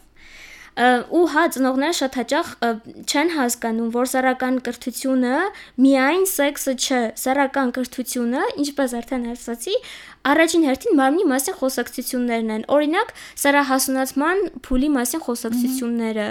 ու 0.77 1.23
հա 1.33 1.43
ծնողները 1.55 1.95
շատ 1.97 2.15
հաճախ 2.19 2.49
չեն 3.09 3.31
հասկանում, 3.33 3.87
որ 3.95 4.09
սեռական 4.11 4.59
կրթությունը 4.67 5.37
միայն 5.81 6.25
սեքսը 6.29 6.73
չէ, 6.77 6.99
սեռական 7.17 7.71
կրթությունը, 7.77 8.43
ինչպես 8.61 8.93
արդեն 8.99 9.25
ասացի, 9.33 9.75
առաջին 10.31 10.67
հերթին 10.69 10.97
մարմնի 11.01 11.25
մասին 11.33 11.57
խոսակցություններն 11.61 12.53
են։ 12.57 12.67
Օրինակ, 12.77 13.13
սեռահասունացման 13.41 14.43
փուլի 14.67 14.89
մասին 14.97 15.23
խոսակցությունները, 15.25 16.27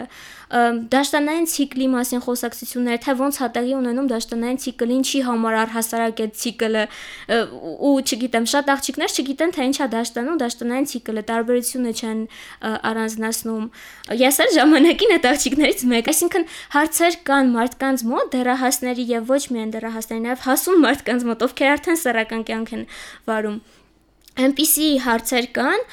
դաշտանային 0.47 1.47
ցիկլի 1.51 1.87
մասին 1.91 2.21
խոսակցությունները, 2.23 3.01
թե 3.03 3.15
ոնց 3.19 3.39
հատեղի 3.43 3.73
ունենում 3.77 4.11
դաշտանային 4.13 4.59
ցիկլը, 4.63 4.97
ինչի 4.97 5.21
համար 5.27 5.57
առհասարակ 5.63 6.21
է 6.23 6.27
ցիկլը, 6.41 6.85
ու 7.91 7.95
չգիտեմ, 8.07 8.47
շատ 8.53 8.71
աղջիկներ 8.77 9.17
չգիտեն 9.17 9.55
թե 9.57 9.67
ինչ 9.67 9.77
է 9.77 9.89
դաշտանում 9.97 10.39
դաշտանային 10.43 10.87
ցիկլը, 10.93 11.25
տարբերությունը 11.31 11.95
չեն 11.97 12.21
առանձնացնում։ 12.93 13.65
Ես 14.23 14.39
էլ 14.47 14.53
ժամանակին 14.57 15.17
այդ 15.17 15.27
աղջիկներից 15.35 15.83
մեկ, 15.91 16.13
այսինքն 16.15 16.47
հարցեր 16.77 17.19
կան 17.27 17.51
մարդկանց 17.57 18.07
մոտ, 18.07 18.31
դեռահասների 18.37 19.09
եւ 19.17 19.35
ոչ 19.35 19.43
միայն 19.51 19.75
դեռահասների, 19.75 20.23
նաեւ 20.31 20.47
հասուն 20.47 20.87
մարդկանց 20.87 21.27
մոտ, 21.27 21.45
ովքեր 21.51 21.75
արդեն 21.75 22.01
սեռական 22.07 22.47
կյանք 22.47 22.73
են 22.77 22.87
վարում 23.27 23.59
այնպիսի 24.37 24.89
հարցեր 25.07 25.47
կան, 25.57 25.85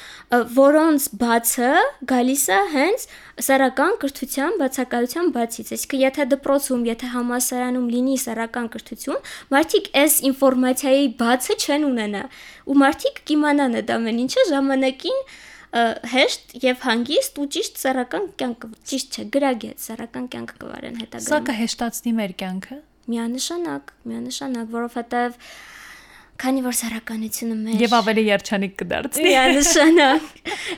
որոնց 0.56 1.06
բացը 1.20 1.70
գալիս 2.10 2.44
է 2.54 2.58
հենց 2.74 3.06
սեռական 3.44 3.96
կրթության 4.02 4.58
բացակայության 4.60 5.30
բացից։ 5.36 5.72
Այսինքն, 5.74 6.02
եթե 6.04 6.26
դպրոցում, 6.34 6.84
եթե 6.90 7.10
համասարանում 7.14 7.88
լինի 7.94 8.16
սեռական 8.24 8.68
կրթություն, 8.74 9.24
մարդիկ 9.54 9.90
այս 10.04 10.18
ինֆորմացիայի 10.30 11.08
բացը 11.24 11.58
չեն 11.64 11.88
ունենա։ 11.88 12.22
Ու 12.68 12.78
մարդիկ 12.84 13.20
կիմանան 13.30 13.78
այդ 13.80 13.92
ամեն 13.96 14.22
ինչը 14.24 14.46
ժամանակին 14.52 15.20
հեշտ 15.74 16.52
եւ 16.62 16.82
հանգիստ 16.86 17.38
ու 17.42 17.46
ճիշտ 17.54 17.80
սեռական 17.82 18.26
կյանք, 18.38 18.66
ճիշտ 18.90 19.16
չէ, 19.16 19.24
գրագետ 19.34 19.80
սեռական 19.82 20.28
կյանք 20.34 20.52
կվարեն 20.60 21.00
հետագայում։ 21.02 21.30
Սա 21.32 21.40
կհեշտացնի 21.48 22.12
մեր 22.20 22.34
կյանքը։ 22.44 22.76
Միանշանակ, 23.10 23.90
միանշանակ, 24.10 24.68
որովհետեւ 24.74 25.40
Քանի 26.40 26.62
որ 26.64 26.74
սարականությունը 26.74 27.56
մեր 27.60 27.82
եւ 27.84 27.92
ավելի 27.98 28.22
երջանիկ 28.26 28.72
կդարձնի։ 28.80 29.26
Միանշանակ։ 29.26 30.24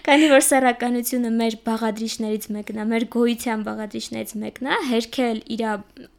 Քանի 0.07 0.27
որ 0.33 0.43
սեռականությունը 0.47 1.31
մեր 1.37 1.57
բաղադրիչներից 1.69 2.45
մեկն 2.57 2.83
է, 2.83 2.85
մեր 2.91 3.07
գոյության 3.17 3.65
բաղադրիչներից 3.67 4.35
մեկն 4.43 4.69
է, 4.69 4.77
հերքել 4.91 5.41
իր 5.57 5.65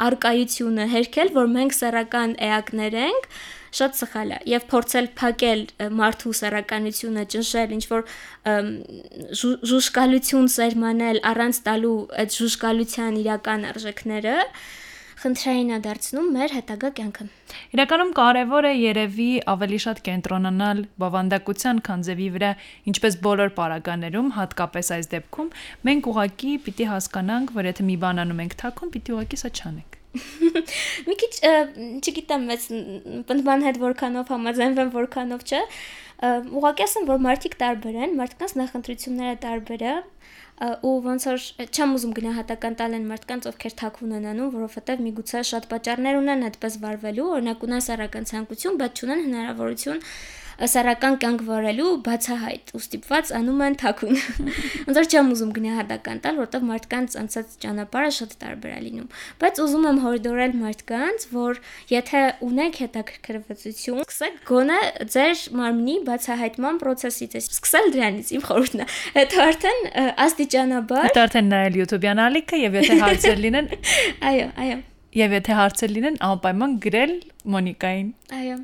արկայությունը, 0.07 0.87
հերքել, 0.95 1.31
որ 1.37 1.53
մենք 1.53 1.77
սեռական 1.77 2.35
էակներ 2.47 2.99
ենք, 3.03 3.29
շատ 3.77 3.99
սխալ 3.99 4.33
է 4.33 4.39
եւ 4.47 4.65
փորձել 4.71 5.07
փակել 5.19 5.63
մարդու 5.99 6.33
սեռականությունը 6.39 7.23
ճնշել 7.33 7.73
ինչ 7.77 7.83
որ 7.91 8.03
ժուշկալություն 9.71 10.49
սերմանել 10.55 11.21
առանց 11.31 11.61
տալու 11.67 11.97
այդ 12.23 12.37
ժուշկալության 12.41 13.19
իրական 13.21 13.67
արժեքները 13.73 14.35
խնդրային 15.21 15.73
է 15.73 15.77
դարձնում 15.85 16.27
մեր 16.37 16.53
հետագա 16.57 16.89
կյանքը։ 16.97 17.25
Իրականում 17.77 18.11
կարևոր 18.19 18.67
է 18.69 18.73
երևի 18.77 19.29
ավելի 19.53 19.79
շատ 19.85 20.01
կենտրոնանալ 20.07 20.81
բավանդակության 21.03 21.81
քանձևի 21.87 22.27
վրա, 22.37 22.51
ինչպես 22.91 23.19
բոլոր 23.25 23.53
պարագաներում, 23.57 24.31
հատկապես 24.37 24.91
այս 24.97 25.11
դեպքում, 25.17 25.53
մենք 25.89 26.09
ուղակի 26.13 26.53
պիտի 26.67 26.89
հասկանանք, 26.93 27.53
որ 27.57 27.71
եթե 27.73 27.87
մի 27.87 27.97
բան 28.05 28.23
անում 28.27 28.43
ենք 28.45 28.57
թաքուն, 28.61 28.91
պիտի 28.97 29.17
ուղակի 29.17 29.41
սա 29.41 29.53
չանենք։ 29.57 29.97
Մի 31.07 31.15
քիչ 31.21 31.33
չգիտեմ, 32.01 32.45
մեծ 32.51 32.67
բնդման 33.29 33.65
հետ 33.67 33.79
որքանով 33.81 34.31
համաձայնվեմ, 34.33 34.91
որքանով 34.97 35.43
չէ։ 35.47 35.61
Ուղղակի 36.57 36.85
ասեմ, 36.87 37.03
որ 37.11 37.19
մարդիկ 37.27 37.57
տարբեր 37.61 37.97
են, 38.05 38.15
մարդկանց 38.17 38.55
նախընտրությունները 38.57 39.35
տարբեր 39.43 39.83
է, 39.85 39.93
ու 40.57 40.93
ոնց 41.05 41.25
որ 41.29 41.43
չեմ 41.69 41.91
ուզում 41.97 42.13
գնահատական 42.17 42.77
տալ 42.79 42.95
են 42.97 43.03
մարդկանց, 43.11 43.47
ովքեր 43.51 43.73
թաքուն 43.81 44.15
են 44.17 44.25
անում, 44.31 44.49
որովհետև 44.57 45.03
միգուցե 45.05 45.41
շատ 45.51 45.67
պատճառներ 45.73 46.17
ունեն 46.17 46.47
այդպես 46.47 46.77
վարվելու, 46.81 47.27
օրինակ 47.37 47.65
ունեն 47.67 47.83
սեռական 47.87 48.27
ցանկություն, 48.31 48.79
բայց 48.81 49.01
չունեն 49.03 49.21
հնարավորություն 49.27 50.01
սեռական 50.57 51.17
կյանք 51.21 51.41
վարելու 51.47 51.89
բացահայտ 52.07 52.71
ու 52.73 52.81
ստիպված 52.81 53.31
անում 53.37 53.61
են 53.67 53.75
թաքուն։ 53.81 54.17
Ոնց 54.87 54.97
որ 54.97 55.07
չեմ 55.11 55.29
ուզում 55.35 55.51
գնահատական 55.57 56.21
տալ, 56.23 56.39
որովհետև 56.41 56.65
մարդկանց 56.67 57.17
անցած 57.21 57.53
ճանապարհը 57.63 58.11
շատ 58.17 58.35
տարբեր 58.41 58.73
է 58.73 58.79
լինում, 58.87 59.07
բայց 59.43 59.61
ուզում 59.67 59.87
եմ 59.91 59.99
հորդորել 60.07 60.55
մարդկանց, 60.63 61.27
որ 61.37 61.61
եթե 61.93 62.23
ունեք 62.47 62.79
հետաքրքրվածություն, 62.87 64.01
սկսեք 64.07 64.39
գոնե 64.49 64.79
ձեր 65.13 65.43
մարմնի 65.61 65.97
բացահայտման 66.07 66.81
process-ից, 66.81 67.37
սկսել 67.43 67.91
դրանից 67.97 68.33
իմ 68.37 68.45
խորհուրդն 68.47 68.83
է։ 68.83 68.87
Հետո 69.17 69.43
արդեն 69.47 69.81
աստիճանաբար 70.27 71.07
Հետո 71.07 71.25
արդեն 71.27 71.51
նայել 71.53 71.81
YouTube-յան 71.83 72.23
ալիքը 72.27 72.61
եւ 72.63 72.79
եթե 72.81 72.99
հարցեր 73.03 73.43
լինեն, 73.45 73.69
այո, 74.31 74.47
այո։ 74.65 74.79
Եվ 75.17 75.37
եթե 75.37 75.59
հարցեր 75.61 75.93
լինեն, 75.97 76.17
անպայման 76.27 76.79
գրել 76.83 77.13
Մոնիկային։ 77.53 78.09
Այո։ 78.37 78.57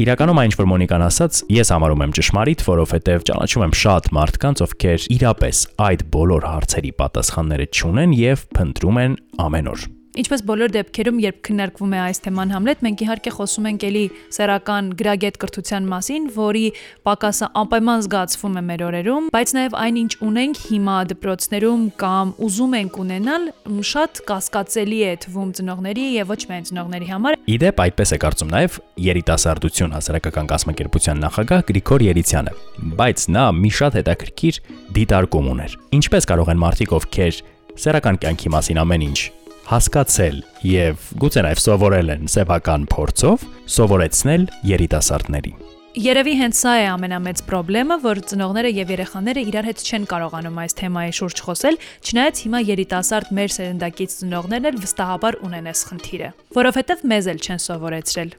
Իրականում 0.00 0.38
այն 0.40 0.48
ինչ 0.48 0.56
որ 0.56 0.68
Մոնիկան 0.70 1.02
ասաց, 1.04 1.38
ես 1.52 1.72
համարում 1.74 2.04
եմ 2.06 2.14
ճշմարիտ, 2.16 2.62
որովհետև 2.70 3.26
ճանաչում 3.28 3.64
եմ 3.66 3.76
շատ 3.82 4.10
մարդկանց, 4.16 4.64
ովքեր 4.64 5.06
իրապես 5.18 5.62
այդ 5.90 6.08
բոլոր 6.16 6.50
հարցերի 6.54 6.96
պատասխանները 7.04 7.70
չունեն 7.76 8.18
եւ 8.24 8.50
փնտրում 8.56 9.04
են 9.04 9.22
ամեն 9.44 9.74
օր։ 9.76 9.90
Ինչպես 10.18 10.40
բոլոր 10.42 10.72
դեպքերում, 10.74 11.18
երբ 11.22 11.36
քննարկվում 11.46 11.92
է 11.94 11.98
այս 12.02 12.20
թեման 12.24 12.50
Համլետ, 12.50 12.80
մենք 12.82 13.02
իհարկե 13.04 13.32
խոսում 13.36 13.66
ենք 13.70 13.84
էլի 13.86 14.02
սերական 14.34 14.88
գրագետ 14.98 15.36
կրթության 15.44 15.86
մասին, 15.86 16.26
որի 16.34 16.64
պակասը 17.06 17.48
անպայման 17.60 18.02
զգացվում 18.06 18.58
է 18.58 18.62
մեր 18.70 18.82
օրերում, 18.88 19.28
բայց 19.30 19.54
նաև 19.54 19.76
այն 19.84 20.00
ինչ 20.00 20.10
ունենք 20.26 20.62
հիմա 20.66 20.96
դպրոցներում 21.14 21.84
կամ 22.02 22.32
ուզում 22.50 22.76
ենք 22.80 22.98
ունենալ, 23.04 23.46
շատ 23.90 24.22
կասկածելի 24.26 25.00
է 25.06 25.14
թվում 25.30 25.54
ծնողների 25.60 26.06
եւ 26.18 26.34
ոչ 26.34 26.40
միայն 26.50 26.68
ծնողների 26.70 27.10
համար։ 27.14 27.38
Իդեպ 27.54 27.82
այդպես 27.86 28.10
է 28.10 28.20
կարծում 28.26 28.50
նաև 28.50 28.78
երիտասարդություն 29.06 29.94
հասարակական 29.94 30.50
կազմակերպության 30.50 31.24
նախագահ 31.30 31.66
Գրիգոր 31.70 32.06
Երիցյանը, 32.10 32.54
բայց 32.98 33.26
նա 33.30 33.44
մի 33.62 33.74
շատ 33.78 34.00
հետաքրքիր 34.00 34.62
դիտարկում 34.98 35.50
ուներ։ 35.54 35.76
Ինչպես 36.00 36.30
կարող 36.34 36.54
են 36.54 36.64
մարդիկ, 36.66 36.96
ովքեր 36.98 37.44
սերական 37.80 38.24
կյանքի 38.24 38.56
մասին 38.58 38.82
ամեն 38.82 39.06
ինչ 39.10 39.39
հասկացել 39.70 40.38
եւ 40.66 41.02
գուցե 41.22 41.42
նաև 41.46 41.60
սովորել 41.62 42.08
են 42.16 42.30
սեփական 42.32 42.86
փորձով 42.90 43.42
սովորեցնել 43.70 44.46
երիտասարդներին։ 44.66 45.60
Երևի 46.00 46.34
հենց 46.38 46.58
սա 46.58 46.72
է 46.78 46.82
ամենամեծ 46.90 47.40
խնդրեմը, 47.50 47.96
որ 48.02 48.20
ծնողները 48.30 48.70
եւ 48.76 48.90
երեխաները 48.94 49.42
իրար 49.50 49.68
հետ 49.70 49.80
չեն 49.86 50.04
կարողանում 50.10 50.60
այս 50.62 50.76
թեմայի 50.80 51.14
շուրջ 51.18 51.42
խոսել, 51.46 51.78
չնայած 52.06 52.42
հիմա 52.46 52.60
երիտասարդ 52.66 53.32
մեր 53.38 53.54
սերնդակից 53.56 54.14
ծնողներն 54.20 54.70
էլ 54.70 54.78
վստահաբար 54.86 55.38
ունեն 55.50 55.70
այս 55.70 55.82
խնդիրը, 55.90 56.30
որովհետեւ 56.58 57.02
մեզ 57.10 57.30
էլ 57.30 57.42
չեն 57.46 57.62
սովորեցրել։ 57.66 58.30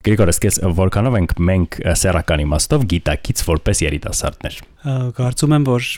Գրիգոր, 0.00 0.30
սկես 0.32 0.56
որքանով 0.78 1.16
ենք 1.18 1.32
մենք 1.50 1.74
սեռական 2.00 2.42
իմաստով 2.46 2.86
գիտակից 2.94 3.42
որպես 3.50 3.82
երիտասարդներ։ 3.84 4.54
Կարծում 5.18 5.56
եմ, 5.58 5.66
որ 5.68 5.88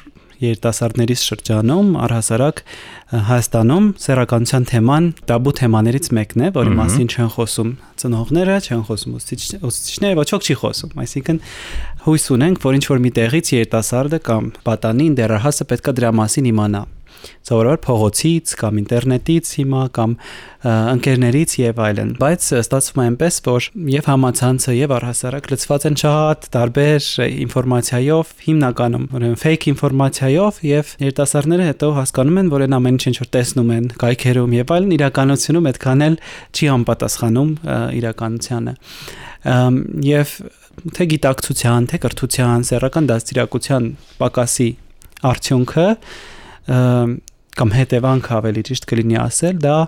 երիտասարդներից 0.43 1.23
շրջանում 1.29 1.89
առհասարակ 2.03 2.63
Հայաստանում 3.13 3.87
սեռականության 4.03 4.67
թեման 4.73 5.09
տաբու 5.29 5.53
թեմաներից 5.59 6.07
մեկն 6.17 6.45
է, 6.47 6.47
որի 6.57 6.73
մասին 6.79 7.11
չեն 7.13 7.31
խոսում 7.35 7.73
ծնողները, 8.03 8.55
չեն 8.67 8.85
խոսում 8.89 9.17
ուսուցիչները, 9.21 10.17
ոչ 10.23 10.29
ոք 10.33 10.47
չի 10.49 10.57
խոսում։ 10.63 10.95
Այսինքն 11.03 11.41
հույս 12.03 12.25
ունենք, 12.35 12.65
որ 12.67 12.81
ինչ 12.81 12.87
որ 12.91 13.05
մի 13.05 13.11
տեղից 13.19 13.53
երիտասարդը 13.55 14.19
կամ 14.27 14.51
պատանին 14.67 15.15
դեռահասը 15.21 15.69
պետքա 15.71 15.95
դրա 16.01 16.11
մասին 16.19 16.51
իմանա 16.51 16.83
սովորաբար 17.47 17.81
փողոցից 17.85 18.53
կամ 18.59 18.79
ինտերնետից 18.83 19.51
հիմա 19.59 19.83
կամ 19.97 20.15
ընկերներից 20.93 21.55
եւ 21.61 21.81
այլն 21.87 22.11
բայց 22.23 22.47
ստացվում 22.59 23.03
է 23.03 23.07
այնպես 23.11 23.39
որ 23.47 23.69
եւ 23.93 24.09
համացանցը 24.11 24.75
եւ 24.79 24.95
առհասարակ 24.97 25.51
լցված 25.53 25.87
են 25.91 25.99
շատ 26.03 26.49
տարբեր 26.57 27.09
ինֆորմացիայով 27.47 28.33
հիմնականում 28.47 29.07
ուրեմն 29.19 29.41
fake 29.43 29.69
ինֆորմացիայով 29.73 30.61
եւ 30.73 30.95
երիտասարդները 31.07 31.69
հետո 31.71 31.93
հասկանում 31.99 32.41
են 32.43 32.53
որ 32.53 32.67
այն 32.67 32.79
ամեն 32.79 33.01
ինչ 33.13 33.17
որ 33.23 33.31
տեսնում 33.39 33.73
են 33.79 33.91
կայքերում 34.03 34.57
եւ 34.59 34.75
այլն 34.79 34.97
իրականությունում 34.99 35.71
այդքան 35.73 36.07
էլ 36.09 36.19
չի 36.53 36.73
համապատասխանում 36.73 37.53
իրականությանը 38.03 38.77
եւ 39.43 40.37
թե 40.97 41.07
գիտակցության, 41.13 41.87
թե 41.93 42.01
կրթության, 42.03 42.67
սեռական 42.69 43.09
դաստիարակության 43.13 43.89
պակասի 44.23 44.69
արդյունքը 45.33 45.87
կամ 47.63 47.73
հետևանք 47.77 48.29
ավելի 48.39 48.63
ճիշտ 48.69 48.87
կլինի 48.93 49.19
ասել, 49.23 49.57
դա 49.63 49.79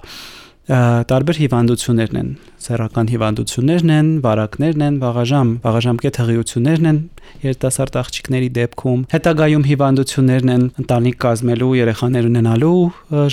տարբեր 0.64 1.38
հիվանդություններն 1.42 2.18
են, 2.20 2.28
սեռական 2.64 3.08
հիվանդություններն 3.12 3.90
են, 3.94 4.06
վարակներն 4.24 4.84
են, 4.86 4.94
վաղաժամ, 5.02 5.50
վաղաժամկետ 5.64 6.20
հղիություններն 6.22 6.88
են 6.88 7.00
երիտասարդ 7.44 7.98
աղջիկների 8.00 8.48
դեպքում, 8.56 9.02
հետագայում 9.12 9.66
հիվանդություններն 9.68 10.54
են 10.54 10.64
ընտանիք 10.84 11.18
կազմելու, 11.24 11.70
երեխաներ 11.84 12.28
ունենալու 12.32 12.80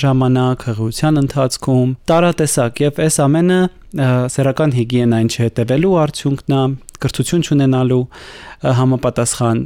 ժամանակ, 0.04 0.68
հղիության 0.72 1.22
ընթացքում, 1.24 1.96
տարատեսակ 2.12 2.84
եւ 2.84 3.02
այս 3.08 3.20
ամենը 3.32 3.60
սեռական 4.36 4.76
հիգիենային 4.82 5.32
չհետևելու 5.32 5.98
արդյունքն 6.04 6.58
է, 6.60 6.64
կրթություն 7.02 7.46
չունենալու 7.48 8.04
համապատասխան 8.82 9.64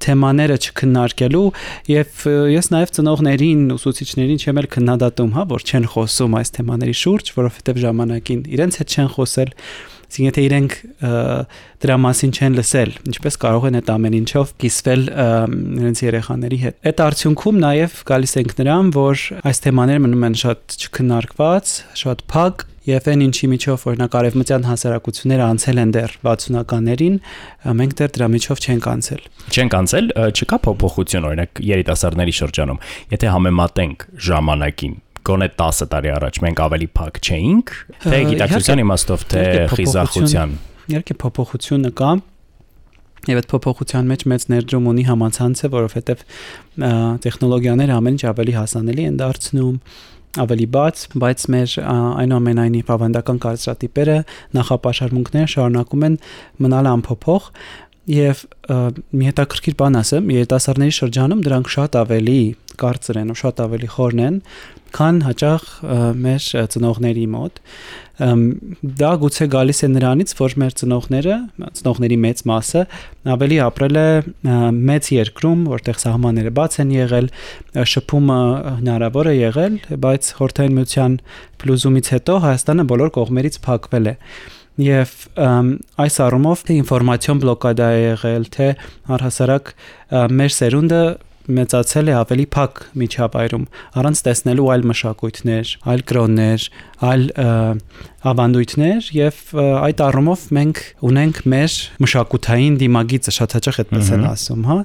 թեմաները 0.00 0.56
չքննարկելու 0.64 1.46
եւ 1.92 2.22
ես 2.54 2.70
նաեւ 2.72 2.92
ծնողներին, 2.96 3.64
ուսուցիչներին 3.76 4.40
չեմ 4.40 4.60
էլ 4.62 4.68
քննադատում, 4.74 5.32
հա, 5.36 5.44
որ 5.50 5.64
չեն 5.68 5.88
խոսում 5.92 6.36
այս 6.40 6.54
թեմաների 6.56 6.94
շուրջ, 7.04 7.32
որովհետեւ 7.36 7.80
ժամանակին 7.84 8.44
իրենց 8.56 8.80
հետ 8.80 8.94
չեն 8.96 9.10
խոսել 9.16 9.52
Այսինքն 10.10 10.26
եթե 10.26 10.42
իրենք 10.42 10.72
դրա 11.84 11.96
մասին 12.02 12.32
չեն 12.34 12.54
լսել, 12.58 12.94
ինչպես 13.12 13.36
կարող 13.44 13.66
են 13.68 13.76
այդ 13.78 13.90
ամեն 13.94 14.16
ինչով 14.18 14.48
կիսվել 14.64 15.04
իրենց 15.06 16.02
երեխաների 16.02 16.58
հետ։ 16.64 16.78
Այդ 16.90 17.02
արդյունքում 17.04 17.60
նաև 17.62 17.94
գալիս 18.10 18.34
ենք 18.40 18.54
նրան, 18.58 18.90
որ 18.96 19.22
այս 19.52 19.62
թեմաները 19.68 20.02
մնում 20.08 20.26
են 20.26 20.36
շատ 20.42 20.76
չքննարկված, 20.80 21.74
շատ 22.02 22.26
փակ 22.34 22.66
Եվ 22.88 23.08
այն 23.12 23.22
ինչի 23.26 23.48
միջով 23.52 23.82
օրինակ 23.90 24.14
արևմտյան 24.20 24.62
հասարակությունները 24.64 25.44
անցել 25.44 25.80
են 25.82 25.90
դեռ 25.96 26.14
60-ականներին, 26.24 27.18
մենք 27.80 27.92
դեռ 28.00 28.14
դրա 28.16 28.28
միջով 28.34 28.62
չենք 28.64 28.88
անցել։ 28.94 29.26
Չենք 29.52 29.76
անցել, 29.80 30.08
չկա 30.40 30.58
փոփոխություն 30.64 31.28
օրինակ 31.30 31.60
երիտասարդների 31.70 32.34
շրջանում։ 32.40 32.80
Եթե 33.12 33.30
համեմատենք 33.36 34.06
ժամանակին 34.30 34.96
գոնե 35.28 35.48
10 35.60 35.90
տարի 35.92 36.10
առաջ 36.16 36.40
մենք 36.40 36.64
ավելի 36.64 36.88
փակ 36.96 37.20
չէինք, 37.20 37.72
թե 38.08 38.20
գիտակցության 38.30 38.82
իմաստով, 38.86 39.24
թե 39.30 39.44
խիզախության։ 39.76 40.54
Իհարկե 40.90 41.16
փոփոխությունը 41.20 41.92
կա, 42.00 42.12
Եվ 43.28 43.36
այդ 43.36 43.48
փոփոխության 43.50 44.06
մեջ 44.08 44.22
մեծ 44.32 44.44
ներդրում 44.48 44.86
ունի 44.90 45.02
համացանցը, 45.10 45.68
որովհետև 45.74 46.22
տեխնոլոգիաները 47.26 47.96
ամեն 47.98 48.16
ինչ 48.16 48.22
ավելի 48.30 48.54
հասանելի 48.56 49.04
են 49.10 49.18
դարձնում, 49.20 49.74
ավելի 50.38 50.66
բաց, 50.70 51.04
բայց 51.20 51.44
մեր 51.50 51.76
այնուամենայնիվ 51.90 52.90
ավանդական 52.94 53.38
կարծրատիպերը, 53.44 54.18
նախապաշարմունքները 54.56 55.52
շարունակում 55.54 56.04
են 56.06 56.18
մնալ 56.62 56.90
անփոփոխ 56.90 57.48
եւ 58.10 58.42
մի 58.70 59.26
հետաքրքիր 59.30 59.76
բան 59.80 59.98
ասեմ, 60.00 60.30
երիտասարդների 60.34 60.94
շրջանում 60.96 61.42
դրանք 61.46 61.72
շատ 61.74 61.98
ավելի 62.00 62.38
կարծր 62.80 63.18
են 63.20 63.32
ու 63.34 63.38
շատ 63.40 63.60
ավելի 63.66 63.90
խորն 63.94 64.22
են, 64.24 64.38
քան 64.96 65.24
հաճախ 65.26 65.66
մեր 66.20 66.46
ծնողների 66.74 67.26
մոտ 67.34 67.60
դա 68.20 69.10
գուցե 69.22 69.46
գալիս 69.48 69.78
է 69.86 69.88
նրանից, 69.94 70.32
որ 70.36 70.54
մեր 70.60 70.74
ծնողները, 70.76 71.36
ծնողների 71.78 72.18
մեծ 72.20 72.42
մասը 72.50 72.82
ավելի 73.32 73.58
ապրել 73.64 74.00
է 74.00 74.04
մեծ 74.90 75.08
երկրում, 75.14 75.62
որտեղ 75.72 76.00
սահմանները 76.04 76.52
բաց 76.58 76.76
են 76.84 76.92
եղել, 76.98 77.30
շփումը 77.94 78.40
հնարավոր 78.80 79.30
է 79.30 79.34
եղել, 79.38 79.80
բայց 80.04 80.30
խորհրդային 80.40 80.76
միության 80.80 81.16
փլուզումից 81.64 82.12
հետո 82.20 82.36
Հայաստանը 82.44 82.86
բոլոր 82.92 83.14
կողմերից 83.16 83.58
փակվել 83.64 84.12
է 84.12 84.14
եւ 84.80 85.10
այս 86.00 86.14
առումով 86.24 86.60
թե 86.68 86.76
ինֆորմացիոն 86.80 87.40
բլոկադա 87.42 87.88
է 87.96 87.98
եղել, 88.00 88.46
թե 88.54 88.68
առհասարակ 89.16 89.74
մեր 90.40 90.54
սերունդը 90.56 91.02
մեծացել 91.48 92.10
է 92.10 92.14
ավելի 92.20 92.46
փակ 92.54 92.80
միջավայրում, 93.00 93.64
առանց 94.00 94.20
տեսնելու 94.26 94.68
այլ 94.74 94.84
մշակույթներ, 94.90 95.72
այլ 95.92 96.04
կրոններ, 96.10 96.66
այլ 97.10 97.24
ավանդույթներ 98.30 99.10
եւ 99.16 99.40
այդ 99.88 100.04
առումով 100.10 100.46
մենք 100.60 100.82
ունենք 101.10 101.42
մեր 101.54 101.76
մշակութային 102.04 102.78
դիմագիծը, 102.84 103.34
շատ 103.40 103.56
հաճախ 103.60 103.82
այդպես 103.84 104.14
են 104.16 104.24
ասում, 104.30 104.64
հա 104.70 104.78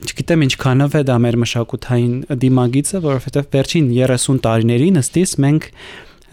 չգիտեմ 0.00 0.42
ինչքանով 0.46 0.94
է 0.96 1.00
դա 1.04 1.16
մեր 1.20 1.36
մշակութային 1.42 2.12
դիմագիծը, 2.40 3.00
որովհետև 3.04 3.48
վերջին 3.52 3.90
30 3.92 4.38
տարիներին 4.46 5.00
ըստիս 5.00 5.34
մենք 5.44 5.66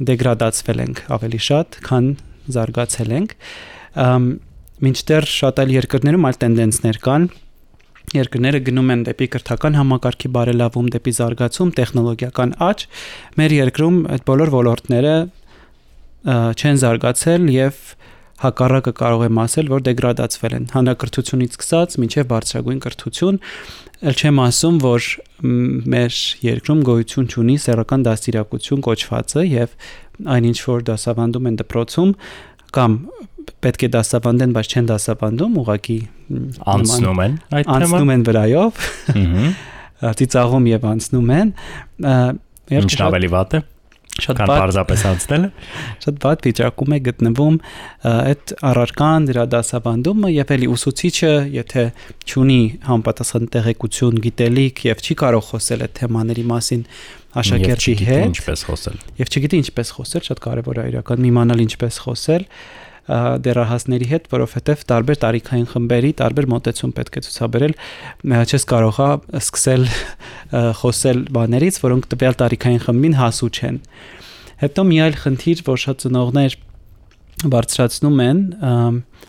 դեգրադացվել 0.07 0.83
ենք 0.85 1.01
ավելի 1.17 1.41
շատ, 1.47 1.79
քան 1.87 2.07
զարգացել 2.55 3.11
ենք։ 3.17 3.35
Մինչդեռ 4.87 5.27
շատ 5.33 5.61
այլ 5.63 5.73
երկրներում 5.73 6.27
այլ 6.29 6.39
տենդենսներ 6.45 6.99
կան, 7.07 7.27
երկրները 8.15 8.59
գնում 8.63 8.91
են 8.93 9.01
դեպի 9.03 9.25
քրթական 9.33 9.73
համակարգի 9.75 10.29
բարելավում, 10.31 10.85
դեպի 10.93 11.11
զարգացում, 11.17 11.71
տեխնոլոգիական 11.75 12.53
աճ, 12.63 12.85
մեր 13.35 13.55
երկրում 13.57 13.97
այդ 14.15 14.23
բոլոր 14.29 14.51
ոլորտները 14.53 15.15
չեն 16.55 16.79
զարգացել 16.83 17.49
եւ 17.51 17.81
հակառակը 18.47 18.93
կարող 19.01 19.25
եմ 19.27 19.41
ասել, 19.43 19.69
որ 19.73 19.83
դեգրադացվել 19.89 20.55
են 20.55 20.65
հանրակրթությունից 20.71 21.57
սկսած 21.57 21.95
մինչև 21.99 22.27
բարձրագույն 22.31 22.81
կրթություն, 22.87 23.39
ել 24.07 24.17
չեմ 24.23 24.41
ասում, 24.47 24.77
որ 24.87 25.07
մեր 25.97 26.19
երկրում 26.47 26.83
գոյություն 26.87 27.31
ունի 27.43 27.55
սեռական 27.65 28.05
դաստիարակություն 28.07 28.83
կոչվածը 28.87 29.43
եւ 29.51 29.73
այնինչ 30.37 30.59
որ 30.63 30.85
դասավանդում 30.91 31.49
են 31.51 31.59
դպրոցում 31.65 32.13
կամ 32.77 33.01
պետք 33.63 33.87
է 33.87 33.89
դասավանդեն, 33.95 34.57
բայց 34.57 34.73
չեն 34.73 34.89
դասավանդում, 34.91 35.57
ուղղակի 35.61 35.97
անցնում 36.73 37.23
են 37.27 37.39
այդ 37.57 37.71
թեման 37.71 37.87
անցնում 37.87 38.13
են 38.17 38.27
վրայով։ 38.27 38.85
Ահա 39.17 39.47
ծիծաղում 39.97 40.69
եւ 40.73 40.85
անցնում 40.91 41.33
են։ 41.37 41.55
Ինչն 42.77 43.03
ավելի 43.07 43.31
վատ 43.33 43.57
է 43.57 43.63
շատ 44.17 44.39
բարձ 44.41 44.61
պարզապես 44.61 45.01
անցնելը 45.11 45.49
շատ 46.03 46.15
բաց 46.23 46.45
վիճակում 46.47 46.95
է 46.95 46.99
գտնվում 47.07 47.57
այդ 48.11 48.53
առարկան 48.69 49.27
դրա 49.29 49.43
դասավանդումը 49.53 50.31
եւ 50.33 50.53
էլի 50.55 50.69
ուսուցիչը 50.73 51.33
եթե 51.53 51.83
ճունի 52.31 52.59
համապատասխան 52.87 53.45
տեղեկություն 53.57 54.19
գիտելիք 54.25 54.83
եւ 54.87 55.05
չի 55.05 55.17
կարող 55.21 55.45
խոսել 55.51 55.85
այդ 55.85 55.95
թեմաների 56.01 56.47
մասին 56.53 56.83
աշակերտի 57.43 57.95
հետ 58.07 58.25
ինչպես 58.31 58.65
խոսել 58.71 58.99
եւ 59.21 59.31
չգիտի 59.37 59.61
ինչպես 59.67 59.93
խոսել 59.97 60.27
շատ 60.31 60.43
կարեւոր 60.47 60.81
է 60.81 60.89
իրական 60.97 61.29
իմանալ 61.29 61.63
ինչպես 61.67 62.01
խոսել 62.07 62.49
դերահասների 63.07 64.07
հետ, 64.11 64.27
որովհետև 64.33 64.83
տարբեր 64.91 65.19
տարիքային 65.23 65.67
խմբերի 65.71 66.11
տարբեր 66.21 66.47
մոտեցում 66.53 66.93
պետք 66.97 67.17
է 67.17 67.23
ցուցաբերել, 67.27 67.75
չես 68.43 68.67
կարողա 68.71 69.09
սկսել 69.39 69.87
խոսել 70.81 71.21
բաներից, 71.37 71.81
որոնք 71.87 72.09
տվյալ 72.13 72.39
տարիքային 72.43 72.81
խմբին 72.87 73.17
հասու 73.21 73.51
չեն։ 73.57 73.81
Հետո 74.57 74.87
մի 74.91 74.97
այլ 75.07 75.19
խնդիր, 75.23 75.63
որ 75.67 75.81
շատ 75.85 76.03
ծնողներ 76.03 76.57
բարձրացնում 77.37 78.21
են, 78.27 78.39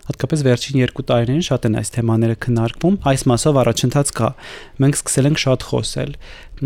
հատկապես 0.09 0.43
վերջին 0.47 0.79
2 0.89 1.03
տարիներին 1.09 1.45
շատ 1.45 1.67
են 1.69 1.75
այս 1.77 1.91
թեմաները 1.93 2.37
քննարկվում, 2.45 2.95
այս 3.11 3.25
մասով 3.29 3.59
առաջընթաց 3.63 4.13
կա։ 4.17 4.31
Մենք 4.81 4.99
սկսել 4.99 5.29
ենք 5.29 5.43
շատ 5.45 5.67
խոսել 5.69 6.15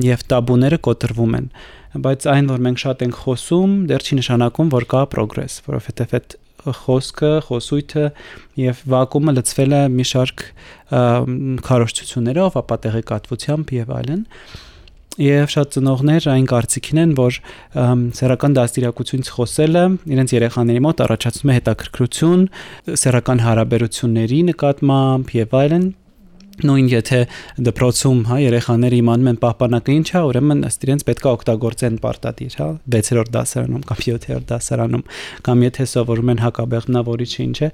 եւ 0.06 0.22
տաբուները 0.30 0.78
կոտրվում 0.86 1.34
են 1.40 1.48
բայց 1.92 2.24
այն 2.32 2.46
որ 2.48 2.62
մենք 2.64 2.78
շատ 2.80 3.02
ենք 3.04 3.16
խոսում, 3.20 3.72
դեռ 3.90 4.04
չի 4.06 4.16
նշանակում, 4.22 4.68
որ 4.72 4.84
կա 4.88 5.00
պրոգրես, 5.12 5.56
որովհետև 5.66 6.14
այդ 6.16 6.36
խոսքը, 6.62 7.32
խոսույթը 7.48 8.04
եւ 8.62 8.82
վակումը 8.94 9.36
լցվել 9.38 9.78
է 9.78 9.80
մի 9.92 10.06
շարք 10.12 10.44
քարոշչություններով, 11.68 12.60
ապա 12.62 12.78
տեղեկատվությամբ 12.86 13.74
եւ 13.82 13.96
այլն 14.00 14.28
եւ 15.20 15.50
շատ 15.52 15.74
ծնողներ 15.76 16.26
այն 16.32 16.46
կարծիքին 16.48 17.00
են, 17.02 17.10
որ 17.18 17.38
սեռական 18.16 18.54
դաստիարակությունից 18.56 19.30
խոսելը 19.36 19.82
իրենց 20.08 20.34
երեխաների 20.38 20.82
մոտ 20.86 21.02
առաջացնում 21.04 21.52
է 21.52 21.56
հետաքրքրություն, 21.58 22.46
սեռական 23.02 23.42
հարաբերությունների 23.44 24.40
նկատմամբ 24.52 25.34
եւ 25.36 25.58
այլն 25.62 25.84
նույն 26.62 26.88
եթե 26.92 27.20
դպրոցում 27.66 28.20
հա 28.28 28.36
երեխաները 28.42 28.98
իմանում 29.02 29.30
են 29.32 29.38
պահպանակը 29.42 29.94
ինչ 29.98 30.08
է, 30.12 30.22
ուրեմն 30.28 30.60
ըստ 30.68 30.86
իրենց 30.86 31.04
պետքա 31.08 31.32
օգտագործեն 31.36 31.96
պարտադիր, 32.02 32.56
հա 32.60 32.68
6-րդ 32.96 33.32
դասարանում 33.36 33.86
կամ 33.88 34.02
7-րդ 34.06 34.46
դասարանում, 34.52 35.04
կամ 35.48 35.64
եթե 35.66 35.86
սովորում 35.92 36.32
են 36.32 36.42
հակաբեղմնավորիչը 36.42 37.40
ինչ 37.46 37.58
է, 37.62 37.70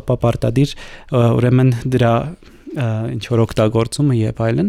ապա 0.00 0.18
պարտադիր 0.24 0.74
ուրեմն 1.20 1.74
դրա 1.96 2.14
ինչ 2.70 3.24
որ 3.34 3.44
օգտագործումը 3.48 4.20
եւ 4.20 4.44
այլն, 4.46 4.68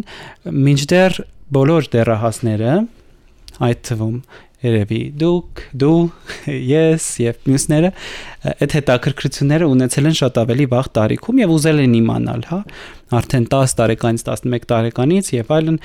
մինչդեռ 0.66 1.22
բոլոր 1.52 1.90
դեռահասները 1.94 2.76
այդ 3.62 3.82
թվում 3.92 4.18
երևի 4.62 5.00
դուք, 5.18 5.62
դու, 5.82 6.02
ես 6.54 7.06
եւ 7.22 7.38
մյուսները 7.50 7.90
այդ 8.52 8.76
հետաքրքրությունները 8.78 9.70
ունեցել 9.72 10.10
են 10.12 10.18
շատ 10.22 10.40
ավելի 10.42 10.68
վաղ 10.72 10.90
տարիքում 10.98 11.42
եւ 11.42 11.54
ուզել 11.56 11.82
են 11.82 11.96
իմանալ, 11.98 12.44
հա, 12.52 12.60
արդեն 13.22 13.48
10 13.54 13.76
տարեկանից 13.82 14.26
11 14.30 14.68
տարեկանից 14.72 15.32
եւ 15.38 15.54
այլն 15.58 15.80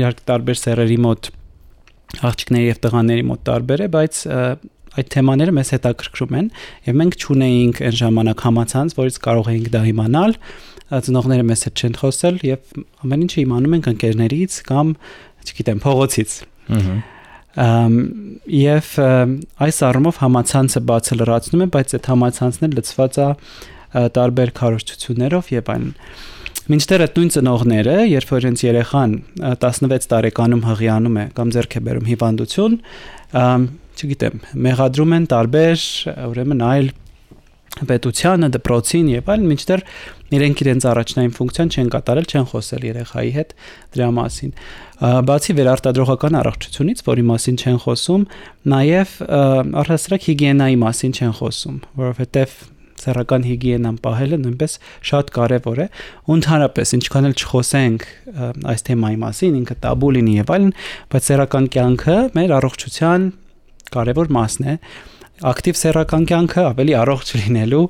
իրար 0.00 0.18
տարբեր 0.32 0.60
սերերի 0.64 0.98
մոտ 1.04 1.30
աղջիկների 2.24 2.66
եւ 2.70 2.80
տղաների 2.84 3.24
մոտ 3.28 3.44
տարբեր 3.48 3.84
է, 3.84 3.88
բայց 3.94 4.20
այդ 4.94 5.08
թեմաները 5.10 5.54
մեզ 5.58 5.70
հետաքրքրում 5.74 6.36
են 6.38 6.50
եւ 6.86 6.98
մենք 7.00 7.16
ճունեինք 7.24 7.80
այն 7.84 7.96
ժամանակ 8.00 8.44
համացանց, 8.46 8.94
որից 9.00 9.16
կարող 9.24 9.50
էինք 9.54 9.72
դա 9.74 9.82
իմանալ, 9.90 10.36
ծնողները 10.94 11.46
մեզ 11.50 11.64
հետ 11.66 11.82
չեն 11.82 11.98
խոսել 11.98 12.38
եւ 12.46 12.78
ամեն 13.02 13.24
ինչը 13.26 13.40
իմանում 13.42 13.74
ենք 13.80 13.90
ընկերներից 13.94 14.60
կամ 14.70 14.94
չգիտեմ 15.48 15.82
փողոցից։ 15.88 16.38
Ահա 16.78 16.94
եւ 17.54 18.86
այս 19.64 19.76
առումով 19.88 20.16
համացանցը 20.24 20.80
բացը 20.90 21.18
լրացնում 21.20 21.64
է, 21.64 21.68
բայց 21.74 21.94
այդ 21.98 22.08
համացանցն 22.10 22.66
էլ 22.66 22.76
լցված 22.80 23.18
է 23.24 23.28
տարբեր 24.14 24.52
քարոշչություններով 24.58 25.50
եւ 25.54 25.70
այլն։ 25.74 25.92
Մինչդեռ 26.64 27.04
այդ 27.04 27.18
նույն 27.18 27.30
ծնողները, 27.34 27.94
երբ 28.08 28.30
որ 28.32 28.44
իրենց 28.44 28.60
երեխան 28.64 29.14
16 29.62 30.06
տարեկանում 30.10 30.62
հղիանում 30.64 31.18
է 31.20 31.24
կամ 31.36 31.50
ձեռք 31.54 31.74
է 31.76 31.82
բերում 31.84 32.06
հիվանդություն, 32.08 32.76
չգիտեմ, 33.94 34.38
մեղադրում 34.64 35.14
են 35.14 35.26
տարբեր, 35.34 35.84
ուրեմն 36.24 36.64
այլ 36.64 36.88
պետությանը, 37.74 38.48
դպրոցին 38.54 39.06
եւ 39.10 39.30
այլն, 39.34 39.46
մինչդեռ 39.50 39.80
իրենք 40.34 40.60
իրենց 40.64 40.84
առաջնային 40.90 41.32
ֆունկցիան 41.34 41.72
չեն 41.74 41.88
կատարել, 41.94 42.28
չեն 42.30 42.46
խոսել 42.52 42.84
երեխայի 42.88 43.32
հետ 43.34 43.54
դրա 43.94 44.08
մասին։ 44.18 44.52
Բացի 45.30 45.56
վերարտադրողական 45.58 46.38
առողջությունից, 46.38 47.02
որի 47.08 47.24
մասին 47.34 47.58
չեն 47.64 47.80
խոսում, 47.84 48.26
նաև 48.74 49.16
առհասարակ 49.82 50.28
հիգիենայի 50.30 50.78
մասին 50.84 51.18
չեն 51.18 51.34
խոսում, 51.40 51.76
որովհետեւ 52.04 52.56
սեռական 53.04 53.44
հիգիենան 53.44 53.96
պահելը 54.04 54.36
նույնպես 54.44 54.76
շատ 55.10 55.32
կարևոր 55.34 55.80
է։ 55.84 55.86
Ու 56.24 56.36
ընդհանրապես, 56.38 56.92
ինչքան 56.98 57.28
էլ 57.28 57.34
չխոսենք 57.42 58.06
այս 58.70 58.86
թեմայի 58.88 59.18
մասին, 59.24 59.56
ինքը 59.60 59.76
տաբու 59.84 60.12
լինի 60.14 60.36
եւ 60.38 60.52
այլն, 60.54 60.70
բայց 61.14 61.28
սեռական 61.28 61.66
կյանքը 61.74 62.16
մեր 62.38 62.54
առողջության 62.60 63.26
կարևոր 63.94 64.32
մասն 64.38 64.70
է 64.70 64.76
ակտիվ 65.42 65.78
սեռական 65.80 66.26
կյանքը 66.30 66.64
ավելի 66.70 66.94
առողջ 67.00 67.30
լինելու 67.40 67.84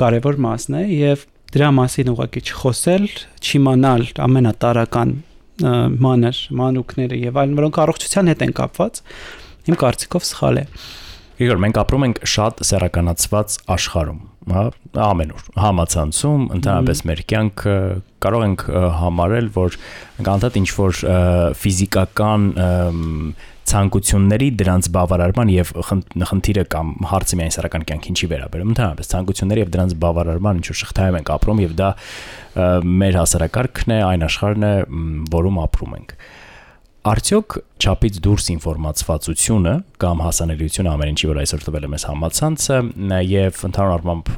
կարևոր 0.00 0.38
մասն 0.46 0.78
է 0.80 0.84
եւ 0.90 1.26
դրա 1.54 1.68
մասին 1.76 2.10
ուղղակի 2.12 2.42
չխոսել, 2.46 3.06
չիմանալ 3.42 4.06
ամենատարական 4.26 5.12
մանր 5.60 6.40
մանուկները 6.60 7.20
եւ 7.20 7.38
այլն, 7.42 7.54
որոնք 7.60 7.78
առողջության 7.84 8.30
հետ 8.30 8.44
են 8.46 8.54
կապված, 8.60 9.00
իմ 9.70 9.78
կարծիքով 9.80 10.26
սխալ 10.30 10.60
է։ 10.60 10.64
Իգոր, 11.40 11.60
մենք 11.64 11.78
ապրում 11.80 12.04
ենք 12.06 12.18
շատ 12.28 12.58
սեռականացված 12.68 13.54
աշխարհում, 13.74 14.18
հա, 14.52 14.64
ամենուր, 15.06 15.44
համացանցում, 15.64 16.42
ընդհանրապես 16.56 17.00
մեր 17.10 17.22
կյանքը 17.32 17.76
կարող 18.26 18.44
ենք 18.46 18.64
համարել, 19.00 19.48
որ 19.56 19.78
անդադ 20.34 20.58
ինչ 20.60 20.68
որ 20.76 21.00
ֆիզիկական 21.60 22.44
ցանկությունների 23.70 24.48
դրանց 24.60 24.88
բավարարման 24.96 25.52
եւ 25.54 25.72
խնդիրը 26.30 26.64
կամ 26.74 26.90
հարցը 27.10 27.38
միայն 27.40 27.54
սեռական 27.56 27.86
կյանքին 27.90 28.18
չի 28.20 28.28
վերաբերում 28.32 28.74
ընդհանրապես 28.74 29.10
ցանկությունների 29.14 29.62
եւ 29.64 29.72
դրանց 29.76 29.96
բավարարման 30.04 30.60
ինչ 30.60 30.66
որ 30.70 30.78
շղթայում 30.80 31.18
ենք 31.20 31.32
ապրում 31.36 31.62
եւ 31.64 31.74
դա 31.80 31.90
մեր 33.00 33.18
հասարակարգն 33.20 33.94
է 33.94 33.98
այն 34.10 34.26
աշխարհն 34.30 34.68
է 34.70 34.74
որում 35.38 35.60
ապրում 35.70 35.98
ենք 36.00 36.14
Արդյոք 37.00 37.54
ճապից 37.80 38.16
դուրս 38.26 38.46
ինֆորմացվածությունը 38.52 39.70
կամ 40.04 40.18
հասանելիությունը 40.20 40.90
ամեն 40.90 41.12
ինչի, 41.14 41.28
որ 41.30 41.38
այսօր 41.40 41.62
տվել 41.64 41.86
է 41.86 41.88
մեզ 41.94 42.04
համացանցը, 42.10 42.80
եւ 43.24 43.62
ընդհանուր 43.70 43.94
առմամբ 43.94 44.28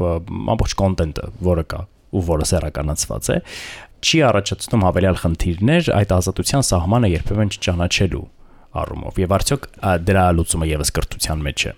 ամբողջ 0.54 0.76
կոնտենտը, 0.82 1.24
որը 1.48 1.64
կա 1.72 1.80
ու 2.12 2.22
որը 2.28 2.46
սեռականացված 2.52 3.32
է, 3.34 3.38
չի 4.02 4.22
առաջացնում 4.28 4.86
հավելյալ 4.86 5.18
խնդիրներ 5.24 5.90
այդ 5.98 6.14
ազատության 6.22 6.66
սահմանը 6.70 7.10
երբեմն 7.16 7.52
չճանաչելու 7.56 8.24
առումով 8.82 9.20
եւ 9.22 9.36
արդյոք 9.36 9.68
դրա 10.08 10.24
լուծումը 10.38 10.68
եւս 10.72 10.92
կրթության 10.96 11.46
մեջ 11.46 11.66
է 11.68 11.74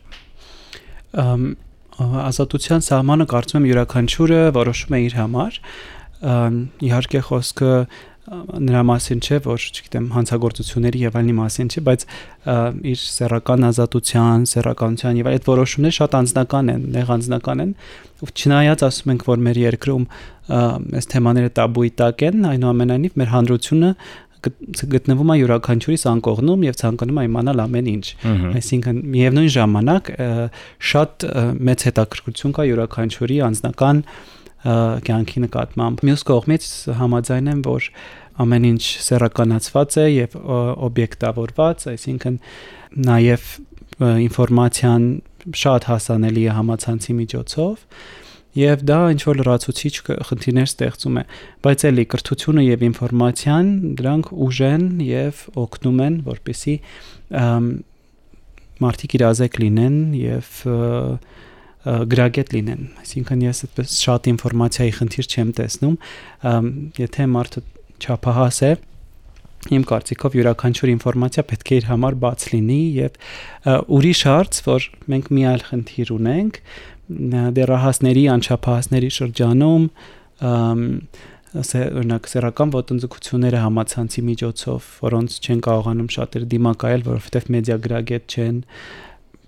ազատության 1.94 2.82
սահմանը 2.88 3.26
կարծում 3.34 3.60
եմ 3.60 3.68
յուրաքանչյուրը 3.70 4.40
որոշում 4.54 4.96
է 4.98 5.00
իր 5.04 5.14
համար 5.20 5.60
իհարկե 6.24 7.20
խոսքը 7.28 7.74
նրա 8.24 8.80
մասին 8.88 9.18
չէ, 9.20 9.38
որ, 9.44 9.64
չգիտեմ, 9.68 10.04
հանցագործությունների 10.14 11.00
եւ 11.02 11.16
այլնի 11.20 11.34
մասին 11.36 11.68
չէ, 11.68 11.80
բայց 11.88 12.04
իր 12.88 13.02
սեռական 13.04 13.66
ազատության, 13.68 14.46
սեռականության 14.48 15.18
եւ 15.20 15.28
այդ 15.28 15.48
որոշումները 15.50 15.96
շատ 15.98 16.16
անձնական 16.20 16.72
են, 16.72 16.86
նեղ 16.94 17.12
անձնական 17.18 17.64
են։ 17.64 17.74
Չնայած 18.24 18.84
ասում 18.88 19.12
ենք, 19.12 19.26
որ 19.28 19.44
մեր 19.44 19.60
երկրում 19.64 20.06
այս 20.48 21.10
թեմաները 21.12 21.52
տաբուի 21.60 21.90
տակ 22.00 22.24
են, 22.24 22.48
այնուամենայնիվ 22.54 23.20
մեր 23.20 23.30
հանրությունը 23.34 23.90
գտնվում 24.94 25.32
է 25.34 25.36
յուրաքանչյուրի 25.40 25.98
անկողնում 26.10 26.64
եւ 26.66 26.78
ցանկանում 26.80 27.18
է 27.20 27.24
իմանալ 27.28 27.62
ամեն 27.64 27.90
ինչ։ 27.94 28.06
Այսինքն 28.60 29.02
միևնույն 29.14 29.52
ժամանակ 29.54 30.10
շատ 30.90 31.26
մեծ 31.68 31.84
հետաքրքրություն 31.88 32.54
կա 32.58 32.66
յուրաքանչյուրի 32.70 33.38
անձնական 33.48 34.02
կյանքի 34.64 35.40
նկատմամբ։ 35.44 36.02
Մյուս 36.08 36.22
կողմից 36.30 36.66
համաձայն 37.00 37.50
եմ, 37.52 37.62
որ 37.68 37.88
ամեն 38.44 38.64
ինչ 38.70 38.84
սեռականացված 39.04 39.96
է 40.00 40.06
եւ 40.08 40.36
օբյեկտավորված, 40.88 41.84
այսինքն 41.92 42.38
նաեւ 43.04 43.50
ինֆորմացիան 44.24 45.04
շատ 45.60 45.86
հասանելի 45.90 46.44
է 46.48 46.54
համացանցի 46.56 47.16
միջոցով 47.20 47.84
եւ 48.58 48.84
դա 48.86 48.98
ինչ 49.14 49.22
որ 49.28 49.40
լրացուցիչ 49.40 49.94
խնդիրներ 50.28 50.68
ստեղծում 50.70 51.16
է 51.18 51.24
բայց 51.64 51.84
էլի 51.90 52.04
կրթությունը 52.14 52.64
եւ 52.64 52.84
ինֆորմացիան 52.88 53.72
դրանք 53.98 54.30
ուժեն 54.46 54.84
եւ 55.08 55.42
օգնում 55.64 55.98
են 56.04 56.20
որպեսի 56.28 56.76
մարդիկ 58.84 59.18
իրազեկ 59.18 59.58
լինեն 59.64 59.98
եւ 60.18 60.48
գրագետ 61.84 62.54
լինեն։ 62.54 62.84
Այսինքն 63.02 63.44
ես 63.44 63.62
այդպես 63.66 63.94
շատ 64.04 64.28
ինֆորմացիայի 64.32 64.92
խնդիր 64.98 65.26
չեմ 65.34 65.50
տեսնում, 65.58 65.96
եթե 67.02 67.26
մարդը 67.34 67.62
չափահաս 68.04 68.60
է, 68.64 68.72
իմ 69.74 69.84
կարծիքով 69.88 70.34
յուրաքանչյուր 70.38 70.90
ինֆորմացիա 70.94 71.44
պետք 71.50 71.70
է 71.72 71.76
իր 71.80 71.86
համար 71.88 72.16
բաց 72.24 72.46
լինի 72.52 72.80
եւ 72.98 73.14
ուրիշ 73.96 74.20
հարց, 74.28 74.58
որ 74.64 74.88
մենք 75.12 75.30
մի 75.34 75.44
այլ 75.50 75.62
խնդիր 75.68 76.12
ունենք 76.14 76.58
դերահասների, 77.08 78.24
անչափահասների 78.34 79.10
շրջանում 79.18 79.88
օրինակ 81.54 82.28
սեռական 82.32 82.72
ոտնձգությունները 82.74 83.58
համացանցի 83.62 84.22
միջոցով, 84.28 84.86
որոնց 85.04 85.36
չեն 85.44 85.60
կարողանում 85.66 86.08
շատերը 86.14 86.48
դիմակայել, 86.54 87.04
որովհետև 87.10 87.52
մեդիա 87.54 87.76
գրագետ 87.84 88.34
չեն, 88.34 88.56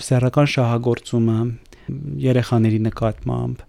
սեռական 0.07 0.51
շահագործումը, 0.55 1.39
երեխաների 2.27 2.81
նկատմամբ 2.87 3.67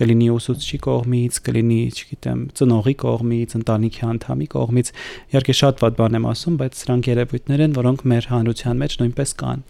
կլինի 0.00 0.28
ուսուցչի 0.34 0.78
կողմից, 0.84 1.38
կլինի, 1.46 1.80
չգիտեմ, 1.96 2.42
ծնողի 2.56 2.94
կողմից, 3.00 3.54
ընտանիքի 3.58 4.04
անդամի 4.10 4.48
կողմից։ 4.54 4.92
Իհարկե 5.32 5.54
շատ 5.60 5.82
ված 5.84 5.96
բան 6.00 6.18
եմ 6.20 6.28
ասում, 6.30 6.58
բայց 6.60 6.82
սրանք 6.84 7.08
երևույթներ 7.10 7.64
են, 7.64 7.74
որոնք 7.80 8.04
մեր 8.12 8.28
հանրության 8.30 8.80
մեջ 8.84 8.96
նույնպես 9.00 9.34
կան։ 9.40 9.64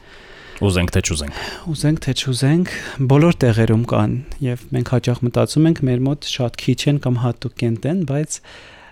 Ուզենք 0.61 0.90
թե 0.92 1.01
չուզենք։ 1.09 1.38
Ուզենք 1.73 2.01
թե 2.05 2.12
չուզենք, 2.20 2.73
բոլոր 3.11 3.37
տեղերում 3.40 3.85
կան 3.90 4.16
եւ 4.44 4.64
մենք 4.77 4.90
հաճախ 4.92 5.23
մտածում 5.25 5.68
ենք 5.70 5.79
մեր 5.88 6.03
մոտ 6.05 6.29
շատ 6.31 6.59
քիչ 6.61 6.81
են 6.90 6.99
կամ 7.07 7.16
հատուկ 7.23 7.55
կենտ 7.62 7.88
են, 7.90 8.03
բայց 8.11 8.37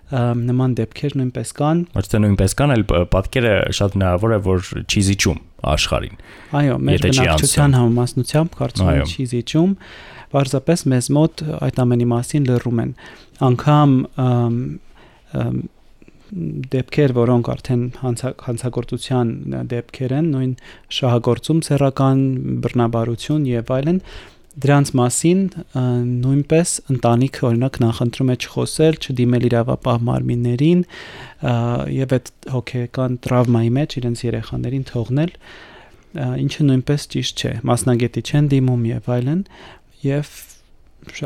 նման 0.09 0.77
դեպքեր 0.79 1.17
նույնպես 1.21 1.53
կան։ 1.59 1.83
Ոչ 1.93 2.05
թե 2.09 2.21
նույնպես 2.25 2.55
կան, 2.57 2.73
այլ 2.73 2.85
պատկերը 3.13 3.55
շատ 3.77 3.97
հնարավոր 3.99 4.33
է 4.33 4.39
որ 4.49 4.71
չի 4.89 5.03
զիջում 5.09 5.43
աշխարհին։ 5.69 6.17
Այո, 6.59 6.79
մեր 6.89 7.05
բնակչության 7.05 7.77
համամասնությամբ 7.77 8.57
կարծում 8.63 8.89
եմ 8.95 9.13
չի 9.13 9.27
զիջում, 9.35 9.75
պարզապես 10.33 10.85
մեզ 10.89 11.11
մոտ 11.19 11.45
այդ 11.69 11.83
ամենի 11.85 12.07
մասին 12.15 12.49
լռում 12.49 12.81
են։ 12.85 12.95
Անկամ 13.49 13.93
դեպքեր, 16.75 17.15
որոնք 17.19 17.51
արդեն 17.55 17.85
հանցագործության 17.99 19.31
դեպքեր 19.73 20.15
են, 20.19 20.33
նույն 20.35 20.51
շահագործում, 20.99 21.63
սեռական 21.69 22.25
բռնաբարություն 22.65 23.47
եւ 23.49 23.73
այլն, 23.79 24.03
դրանց 24.59 24.91
մասին 24.99 25.41
նույնպես 25.79 26.71
ընտանիքը 26.95 27.45
օրինակ 27.49 27.79
նախընտրում 27.85 28.33
է 28.33 28.37
չխոսել, 28.43 28.99
չդիմել 29.05 29.47
իրավապահ 29.49 29.99
մարմիններին 30.09 30.81
եւ 31.95 32.15
այդ 32.19 32.31
հոգեկան 32.55 33.19
տրավմայի 33.29 33.73
մեջ 33.79 33.97
իրենց 34.03 34.25
երեխաներին 34.27 34.87
թողնել 34.89 35.35
ինչը 36.19 36.67
նույնպես 36.69 37.07
ճիշտ 37.15 37.45
չէ 37.45 37.53
մասնագետի 37.69 38.23
չեն 38.29 38.51
դիմում 38.55 38.87
եւ 38.89 39.11
այլն 39.19 39.43
եւ 40.09 40.33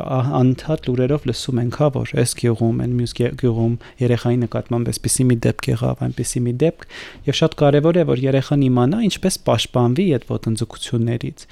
անընդհատ 0.02 0.86
լուրերով 0.88 1.26
լսում 1.28 1.60
ենք, 1.62 1.78
հա, 1.82 1.88
որ 1.96 2.12
այս 2.22 2.34
գյուղում, 2.42 2.80
այն 2.82 2.94
մյուս 2.98 3.14
գյուղում 3.42 3.74
երեխայի 4.02 4.38
նկատմամբ 4.42 4.90
այսպեսի 4.92 5.26
մի 5.28 5.36
դեպք 5.46 5.68
եղավ, 5.72 6.02
այնպեսի 6.06 6.42
մի 6.46 6.54
դեպք, 6.62 6.86
եւ 7.28 7.38
շատ 7.42 7.56
կարեւոր 7.62 8.00
է, 8.02 8.04
որ 8.12 8.22
երեխան 8.22 8.64
իմանա 8.68 9.02
ինչպես 9.08 9.38
պաշտպանվի 9.48 10.06
այդ 10.16 10.26
ոտնձգություններից։ 10.32 11.46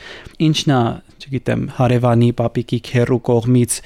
Ինչն 0.51 0.75
է, 0.77 0.81
չգիտեմ, 1.21 1.62
հարևանի, 1.81 2.31
պապիկի, 2.40 2.81
քերու 2.90 3.21
կողմից 3.31 3.81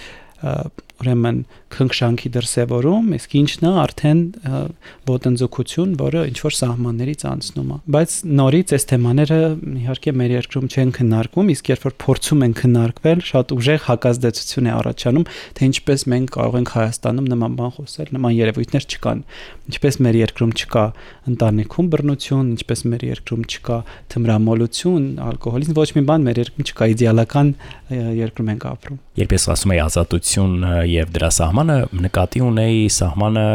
ուրեմն 1.03 1.39
քնքշանքի 1.75 2.31
դրսևորում, 2.35 3.07
իսկ 3.17 3.33
ինչն 3.41 3.65
է 3.67 3.71
արդեն 3.83 4.21
ոտնձգություն, 5.09 5.95
որը 5.99 6.21
ինչ 6.31 6.39
որ 6.45 6.55
սահմաններից 6.59 7.25
անցնում 7.31 7.73
է։ 7.75 7.79
Բայց 7.95 8.15
նորից 8.41 8.75
այս 8.77 8.87
թեմաները 8.93 9.39
իհարկե 9.85 10.15
մեր 10.21 10.35
երկրում 10.35 10.69
չեն 10.71 10.93
քննարկվում, 10.95 11.51
իսկ 11.55 11.71
երբ 11.75 11.85
որ 11.85 11.97
փորձում 12.05 12.45
են 12.45 12.55
քննարկվել, 12.61 13.25
շատ 13.35 13.55
ուժեղ 13.59 13.81
հակազդեցություն 13.89 14.69
է 14.71 14.73
առաջանում, 14.75 15.27
թե 15.59 15.69
ինչպես 15.75 16.07
մենք 16.15 16.33
կարող 16.35 16.59
ենք 16.63 16.73
Հայաստանում 16.75 17.29
նման 17.35 17.59
բան 17.59 17.75
խոսել, 17.75 18.09
նման 18.15 18.35
երևույթներ 18.39 18.87
չկան։ 18.95 19.25
Ինչպես 19.65 19.99
մեր 20.05 20.17
երկրում 20.21 20.53
չկա 20.55 20.85
ընտանիքում 21.35 21.87
բռնություն, 21.95 22.49
ինչպես 22.55 22.81
մեր 22.95 23.05
երկրում 23.09 23.45
չկա 23.55 23.79
թմրամոլություն, 24.15 25.07
ալկոհոլիզմ, 25.25 25.77
ոչ 25.79 25.89
մի 25.95 26.03
բան 26.11 26.27
մեր 26.29 26.41
երկրում 26.45 26.69
չկա, 26.69 26.89
իդեալական 26.95 27.53
երկրում 27.95 28.51
ենք 28.55 28.67
ապրում։ 28.75 28.99
Երբ 29.25 29.35
ես 29.35 29.47
ասում 29.55 29.75
եի 29.75 29.81
ազատություն 29.85 30.55
եւ 30.91 31.13
դրա 31.15 31.31
սահմանը 31.39 31.77
նկատի 32.05 32.43
ունեի 32.45 32.81
սահմանը 32.95 33.47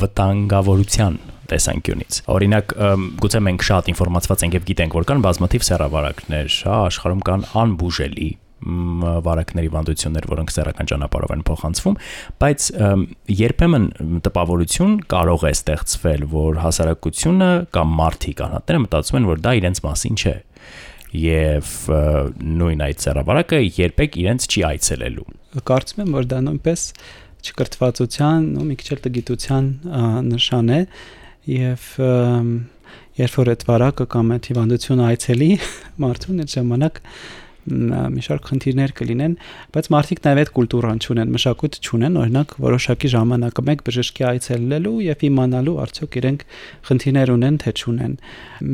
վտանգավորության 0.00 1.18
տեսանկյունից։ 1.50 2.18
Օրինակ, 2.36 2.74
գուցե 3.22 3.42
մենք 3.46 3.66
շատ 3.66 3.92
ինֆորմացված 3.92 4.42
ենք 4.46 4.56
եւ 4.56 4.66
գիտենք, 4.70 4.96
որ 4.98 5.06
կան 5.10 5.22
բազմաթիվ 5.26 5.66
սեռավարակներ, 5.66 6.56
հա, 6.66 6.80
աշխարհում 6.90 7.22
կան 7.30 7.46
անբուժելի 7.62 8.30
վարակների 8.66 9.68
վանդություններ, 9.74 10.26
որոնք 10.32 10.52
սեռական 10.54 10.88
ճանապարհով 10.90 11.32
են 11.34 11.42
փոխանցվում, 11.46 11.98
բայց 12.40 12.68
երբեմն 13.36 13.84
տպավորություն 14.26 14.94
կարող 15.12 15.44
է 15.44 15.52
ստեղծվել, 15.56 16.24
որ 16.32 16.60
հասարակությունը 16.64 17.50
կամ 17.76 17.92
մարդիկ 18.00 18.42
անհատները 18.46 18.82
մտածում 18.86 19.20
են, 19.20 19.28
որ 19.28 19.44
դա 19.44 19.54
իրենց 19.60 19.82
մասին 19.86 20.16
չէ 20.16 20.34
եւ 21.22 21.72
նույն 22.60 22.84
այդ 22.86 23.04
սեռավարակը 23.06 23.60
երբեք 23.78 24.18
իրենց 24.22 24.48
չի 24.50 24.64
այցելելու 24.70 25.26
կարծում 25.66 26.02
եմ, 26.04 26.14
որ 26.16 26.28
դա 26.30 26.40
նույնպես 26.46 26.82
չկրթվածության 27.46 28.46
ու 28.60 28.66
մի 28.66 28.76
քիչ 28.80 28.88
էլ 28.96 29.02
տգիտության 29.06 29.68
նշան 30.26 30.72
է 30.76 30.80
եւ 31.52 31.86
երբ 33.16 33.36
որ 33.40 33.50
այդ 33.54 33.64
վարակը 33.70 34.06
կամ 34.12 34.32
այդ 34.36 34.48
հիվանդությունը 34.50 35.06
այցելի 35.06 35.50
մարդուն 36.04 36.42
այդ 36.44 36.54
ժամանակ 36.56 37.00
մի 37.66 38.22
շարք 38.26 38.48
խնդիրներ 38.50 38.92
կլինեն, 38.96 39.34
բայց 39.74 39.88
մարդիկ 39.94 40.20
նաև 40.26 40.40
այդ 40.42 40.50
կուլտուրան 40.56 41.00
չունեն, 41.02 41.32
մշակույթ 41.36 41.78
չունեն, 41.82 42.18
օրինակ 42.22 42.54
որոշակի 42.62 43.10
ժամանակը 43.16 43.64
մեկ 43.66 43.82
բժշկի 43.86 44.26
այցելելու 44.30 44.94
եւ 45.06 45.24
իմանալու 45.26 45.76
արդյոք 45.86 46.18
իրենք 46.20 46.44
խնդիրներ 46.86 47.32
ունեն 47.36 47.58
թե 47.66 47.72
չունեն։ 47.76 48.14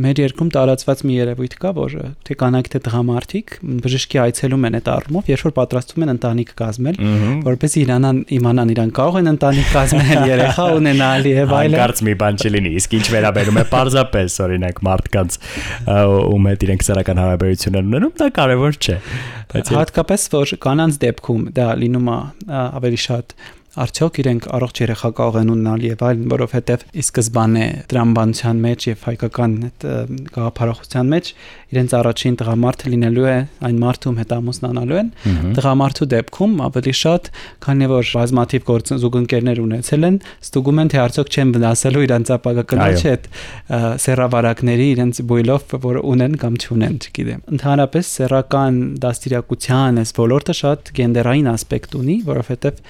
Մեր 0.02 0.22
երկրում 0.22 0.50
տարածված 0.52 1.02
մի 1.02 1.14
երևույթ 1.22 1.57
կա, 1.62 1.70
որ 1.78 1.96
թե 2.22 2.37
կանայք 2.42 2.68
թե 2.72 2.81
տղամարդիկ 2.87 3.57
բժշկի 3.83 4.20
այցելում 4.22 4.66
են 4.68 4.76
այդ 4.78 4.90
առումով, 4.92 5.31
երբ 5.33 5.42
որ 5.42 5.55
պատրաստվում 5.57 6.05
են 6.07 6.12
ընտանիք 6.12 6.52
կազմել, 6.62 7.00
որովհետեւ 7.48 7.78
իրանան 7.83 8.20
իմանան 8.37 8.72
իրան 8.72 8.92
կարող 8.98 9.18
են 9.22 9.33
ընտանիք 9.33 9.72
կազմել, 9.72 10.22
երեխա 10.33 10.66
ունենալ 10.78 11.28
եւ 11.33 11.55
այլն։ 11.59 11.76
Հանկարծ 11.83 12.02
մի 12.07 12.14
բան 12.22 12.40
չլինի, 12.42 12.72
իսկ 12.83 12.96
ինչ 12.98 13.07
վերաբերում 13.12 13.61
է 13.62 13.64
parzapes 13.72 14.38
օրինակ 14.42 14.83
մարդկանց 14.87 15.38
ում 16.33 16.48
հետ 16.52 16.66
իրենք 16.66 16.87
սեռական 16.87 17.22
հարաբերություններ 17.22 17.88
ունենում, 17.92 18.14
դա 18.22 18.28
կարևոր 18.38 18.78
չէ։ 18.82 18.98
Բայց 19.52 19.72
հատկապես 19.76 20.28
որ 20.34 20.54
կանանց 20.66 21.00
դեպքում 21.06 21.42
դա 21.56 21.66
լինում 21.82 22.12
է 22.12 22.18
ավելի 22.62 23.00
շատ 23.06 23.34
արդյոք 23.72 24.18
իրենք 24.20 24.46
առողջ 24.52 24.80
երեխա 24.82 25.11
կարող 25.16 25.37
են 25.40 25.50
ունենալ 25.52 25.85
եւ 25.87 26.02
այլն, 26.04 26.24
որովհետեւ 26.32 26.82
ի 26.92 27.04
սկզբանե 27.06 27.66
դրամբանության 27.88 28.58
մեջ 28.66 28.87
եւ 28.90 29.06
հայկական 29.08 29.54
այդ 29.68 29.87
գաղափարախոսության 30.37 31.12
մեջ 31.12 31.30
իրենց 31.72 31.94
առաջին 31.96 32.37
տղամարդը 32.42 32.92
լինելու 32.92 33.26
է 33.32 33.37
այն 33.68 33.78
մարդում 33.82 34.18
հետ 34.20 34.35
ամուսնանալու 34.37 34.98
են։ 35.02 35.08
Տղամարդու 35.56 36.08
դեպքում 36.12 36.52
ավելի 36.66 36.94
շատ, 37.00 37.30
քանի 37.64 37.88
որ 37.92 38.11
բազմաթիվ 38.12 38.66
գործընկերներ 38.68 39.62
ունեցել 39.62 40.06
են, 40.08 40.18
ստուգում 40.42 40.82
են 40.82 40.92
թե 40.92 41.00
արդյոք 41.02 41.32
չեն 41.32 41.54
վնասելու 41.56 42.04
իրենց 42.12 42.32
ապագա 42.37 42.64
կնոջ 42.72 43.04
հետ 43.08 43.28
սերավարակների 44.02 44.88
իրենց 44.92 45.22
բույլով, 45.32 45.74
որ 45.87 46.00
ունեն 46.12 46.37
կամ 46.42 46.61
չունեն, 46.61 46.96
չգիտեմ։ 47.08 47.40
Ընդհանրապես 47.56 48.12
սեռական 48.20 48.80
դաստիարակության 49.02 50.02
այս 50.02 50.14
ոլորտը 50.20 50.56
շատ 50.61 50.92
գենդերային 51.00 51.50
ասպեկտ 51.52 51.96
ունի, 52.02 52.16
որովհետեւ 52.28 52.82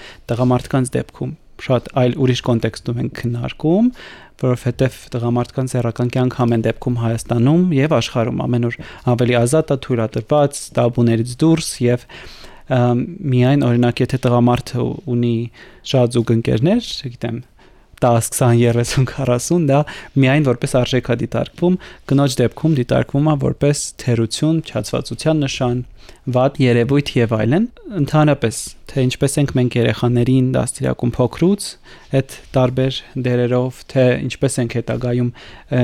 տղամարդկանց 0.73 0.93
դեպքում 0.93 1.33
շատ 1.63 1.89
այլ 2.01 2.13
ուրիշ 2.23 2.41
կոնտեքստում 2.47 3.01
են 3.03 3.09
քննարկում, 3.17 3.89
որովհետև 4.43 4.95
տղամարդկանց 5.13 5.75
երական 5.77 6.09
կյանք 6.13 6.37
ամեն 6.43 6.63
դեպքում 6.65 6.97
Հայաստանում 7.03 7.61
եւ 7.77 7.93
աշխարհում 7.99 8.41
ամենուր 8.47 8.77
ավելի 9.13 9.35
ազատ 9.43 9.73
է 9.73 9.77
թույլատրված 9.85 10.61
տաբուներից 10.77 11.35
դուրս 11.43 11.69
եւ 11.85 12.07
միայն 12.73 13.65
օրինակ 13.67 14.01
եթե 14.03 14.19
տղամարդը 14.23 14.83
ունի 15.13 15.35
շատ 15.93 16.17
զուգընկերներ, 16.17 16.89
չգիտեմ, 17.03 17.37
10, 18.03 18.29
20, 18.35 18.75
30, 18.75 19.07
40 19.15 19.67
դա 19.69 19.79
միայն 20.19 20.47
որպես 20.49 20.75
արժեք 20.83 21.09
է 21.13 21.17
դիտարկվում, 21.23 21.79
կնոջ 22.11 22.37
դեպքում 22.43 22.77
դիտարկվում 22.79 23.29
է 23.33 23.35
որպես 23.43 23.83
թերություն, 24.03 24.61
չածվածության 24.69 25.43
նշան, 25.47 25.83
վատ 26.23 26.59
երևույթ 26.63 27.09
եւ 27.17 27.33
այլն։ 27.35 27.65
Ընդհանրապես, 27.99 28.59
թե 28.91 29.03
ինչպես 29.07 29.33
ենք 29.41 29.53
մենք 29.59 29.77
երեխաներին 29.79 30.49
դաստիարակում 30.55 31.13
փոքրուց, 31.17 31.67
այդ 32.19 32.35
տարբեր 32.55 32.99
դերերով, 33.27 33.81
թե 33.93 34.05
ինչպես 34.23 34.57
ենք 34.63 34.75
հետագայում 34.79 35.31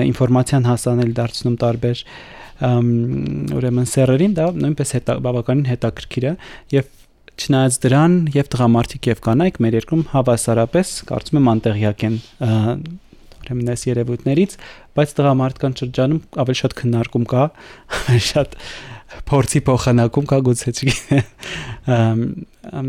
ինֆորմացիան 0.10 0.69
հասանել 0.69 1.12
դարձնում 1.19 1.58
տարբեր 1.63 2.03
ուրեմն 2.60 3.88
սերերին 3.88 4.34
դա 4.36 4.47
նույնպես 4.60 4.89
հետա 4.97 5.13
բավականին 5.23 5.67
հետաքրքիր 5.69 6.25
է 6.27 6.34
եւ 6.75 6.89
Չնայած 7.39 7.75
դրան 7.86 8.15
եւ 8.36 8.49
տղամարդիկ 8.54 9.08
եւ 9.10 9.19
կանայք 9.25 9.60
մեր 9.63 9.75
երկրում 9.80 10.02
հավասարապես 10.12 10.89
կարծում 11.10 11.39
եմ 11.39 11.49
անտեղյակ 11.54 12.04
են 12.10 12.15
ուրեմն 13.39 13.71
այս 13.73 13.86
երևույթներից, 13.88 14.56
բայց 14.99 15.13
տղամարդկան 15.19 15.75
շրջանում 15.80 16.19
ավելի 16.43 16.58
շատ 16.60 16.75
քննարկում 16.80 17.28
կա, 17.32 17.45
ավելի 17.99 18.23
շատ 18.30 18.58
փորձի 19.30 19.62
փոխանակում 19.69 20.28
կա 20.30 20.39
գուցե 20.49 20.73
չգիտեմ 20.75 21.23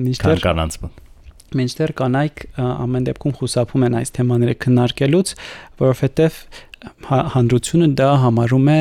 մինչդեռ 0.01 0.43
կանանց 0.45 0.77
մինչդեռ 1.61 1.93
կանայք 1.99 2.43
ամեն 2.61 3.07
դեպքում 3.09 3.33
խուսափում 3.41 3.87
են 3.89 3.97
այս 4.01 4.13
թեմաները 4.19 4.55
քննարկելուց, 4.65 5.33
որովհետև 5.81 6.37
հանդրությունը 7.35 7.89
դա 7.99 8.11
համարում 8.25 8.69
է 8.71 8.79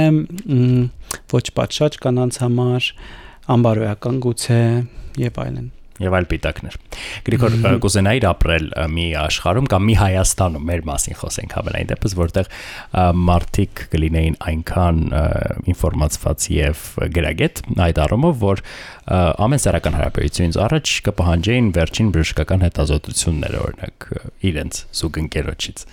ոչ 1.34 1.46
պատշաճ 1.58 1.98
կանանց 2.04 2.38
համար, 2.44 2.92
անբարոյական 3.56 4.24
գուցե 4.24 4.62
եւ 5.20 5.44
այլն 5.46 5.76
եւ 6.00 6.16
այլ 6.16 6.28
պիտակներ։ 6.32 6.76
Գրիգոր 7.28 7.56
կուզենայիր 7.84 8.26
ապրել 8.30 8.68
մի 8.94 9.06
աշխարհում 9.20 9.66
կամ 9.74 9.86
մի 9.90 9.96
Հայաստանում 10.00 10.68
մեր 10.70 10.84
մասին 10.88 11.18
խոսենք 11.20 11.56
հավելային 11.58 11.90
դեպս, 11.90 12.16
որտեղ 12.20 12.52
մարդիկ 13.20 13.82
կլինեին 13.94 14.38
այնքան 14.50 15.02
ինֆորմացված 15.74 16.48
եւ 16.56 16.84
գրագետ 17.20 17.62
այդ 17.88 18.00
առումով, 18.06 18.38
որ 18.44 18.64
ամեն 19.44 19.64
սեռական 19.66 19.98
հարաբերությունից 20.00 20.60
առաջ 20.70 20.94
կպահանջեին 21.10 21.68
վերջին 21.80 22.14
բժշկական 22.16 22.64
հետազոտությունները, 22.70 23.60
օրինակ 23.68 24.08
իրենց 24.50 24.82
զուգընկերոջից։ 25.00 25.84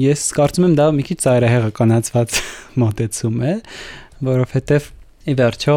Ես 0.00 0.28
կարծում 0.36 0.66
եմ 0.68 0.74
դա 0.78 0.86
մի 0.94 1.04
քիչ 1.08 1.18
ծայրահեղականացված 1.24 2.36
մոտեցում 2.78 3.40
է, 3.50 3.54
որովհետեւ 4.30 4.86
ի 5.30 5.34
վերջո 5.40 5.74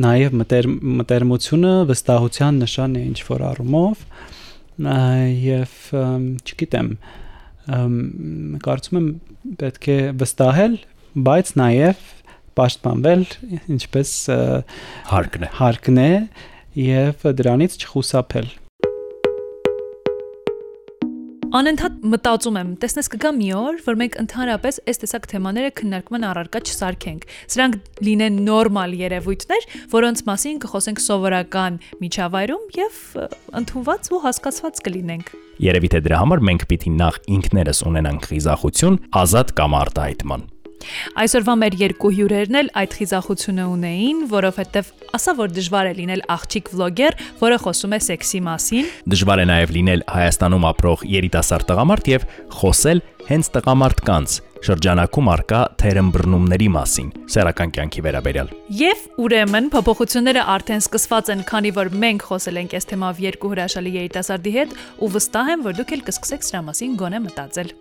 նաև 0.00 0.36
մտեր, 0.40 0.68
մտերմությունը 1.02 1.72
վստահության 1.90 2.60
նշան 2.62 2.94
է 2.96 3.02
ինչ 3.10 3.18
որ 3.28 3.44
առումով 3.50 4.06
եւ 5.42 5.74
չգիտեմ 6.48 6.88
կարծում 8.64 8.98
եմ 9.02 9.10
պետք 9.60 9.88
է 9.92 9.98
վստահել 10.22 10.78
բայց 11.28 11.52
նաև 11.60 12.08
պաշտպանվել 12.58 13.26
ինչպես 13.76 14.14
հարկն 15.12 15.46
է 15.46 15.52
հարկն 15.60 16.02
է 16.02 16.10
եւ 16.82 17.28
դրանից 17.42 17.78
չխուսափել 17.82 18.48
Անընդհատ 21.52 21.96
մտածում 22.08 22.54
եմ, 22.56 22.68
տեսնես 22.80 23.10
կգա 23.12 23.30
մի 23.36 23.48
օր, 23.58 23.80
որ 23.84 23.96
մենք 24.00 24.14
ընդհանրապես 24.22 24.78
այս 24.88 25.00
տեսակ 25.02 25.26
թեմաները 25.32 25.72
քննարկման 25.76 26.24
առարկա 26.30 26.62
չսարքենք։ 26.64 27.26
Սրանք 27.52 27.90
լինեն 28.08 28.38
նորմալ 28.46 28.94
երևույթներ, 29.02 29.66
որոնց 29.92 30.24
մասին 30.30 30.62
կխոսենք 30.64 31.04
սովորական 31.04 31.76
միջավայրում 32.00 32.64
եւ 32.78 32.96
ընդունված 33.60 34.10
ու 34.16 34.22
հասկացված 34.24 34.82
կլինենք։ 34.88 35.36
Երևի 35.68 35.92
թե 35.92 36.02
դրա 36.08 36.22
համար 36.24 36.44
մենք 36.48 36.66
պիտի 36.72 36.96
նախ 37.04 37.20
ինքներս 37.36 37.84
ունենանք 37.92 38.32
խիզախություն, 38.32 39.00
ազատ 39.20 39.56
կամ 39.60 39.80
արտահայտման։ 39.82 40.48
Այսօրվա 41.22 41.54
մեր 41.62 41.76
երկու 41.82 42.12
հյուրերն 42.18 42.58
էլ 42.62 42.70
այդ 42.82 42.96
խիզախությունը 42.98 43.66
ունեին, 43.72 44.22
որովհետև 44.32 44.92
ասա 45.18 45.34
որ 45.40 45.56
դժվար 45.56 45.90
է 45.92 45.96
լինել 46.02 46.24
աղջիկ 46.36 46.70
վլոգեր, 46.72 47.18
որը 47.42 47.58
խոսում 47.66 47.96
է 47.96 48.00
սեքսի 48.08 48.40
մասին։ 48.48 48.88
Դժվար 49.12 49.42
է 49.42 49.46
նաև 49.52 49.74
լինել 49.76 50.06
Հայաստանում 50.12 50.68
ապրող 50.72 51.04
երիտասարդ 51.12 51.68
տղամարդ 51.72 52.10
եւ 52.12 52.26
խոսել 52.62 53.04
հենց 53.32 53.52
տղամարդկանց 53.54 54.40
շրջանակում 54.62 55.28
արկա 55.32 55.60
թերմբռնումների 55.82 56.68
մասին 56.76 57.08
սեռական 57.34 57.72
կյանքի 57.76 58.04
վերաբերյալ։ 58.06 58.52
Եվ 58.78 59.04
ուրեմն 59.24 59.70
փոփոխությունները 59.74 60.46
արդեն 60.54 60.84
սկսված 60.86 61.32
են, 61.34 61.44
քանի 61.50 61.74
որ 61.82 61.92
մենք 62.06 62.26
խոսել 62.30 62.62
ենք 62.62 62.76
այս 62.78 62.90
թեմայով 62.92 63.22
երկու 63.26 63.54
հրաշալի 63.56 63.94
երիտասարդի 63.98 64.56
հետ 64.58 64.76
ու 65.02 65.12
վստահ 65.18 65.54
եմ, 65.56 65.64
որ 65.66 65.78
դուք 65.82 65.96
էլ 65.98 66.04
կսկսեք 66.10 66.50
սրա 66.52 66.66
մասին 66.70 67.00
գոնե 67.02 67.24
մտածել։ 67.26 67.74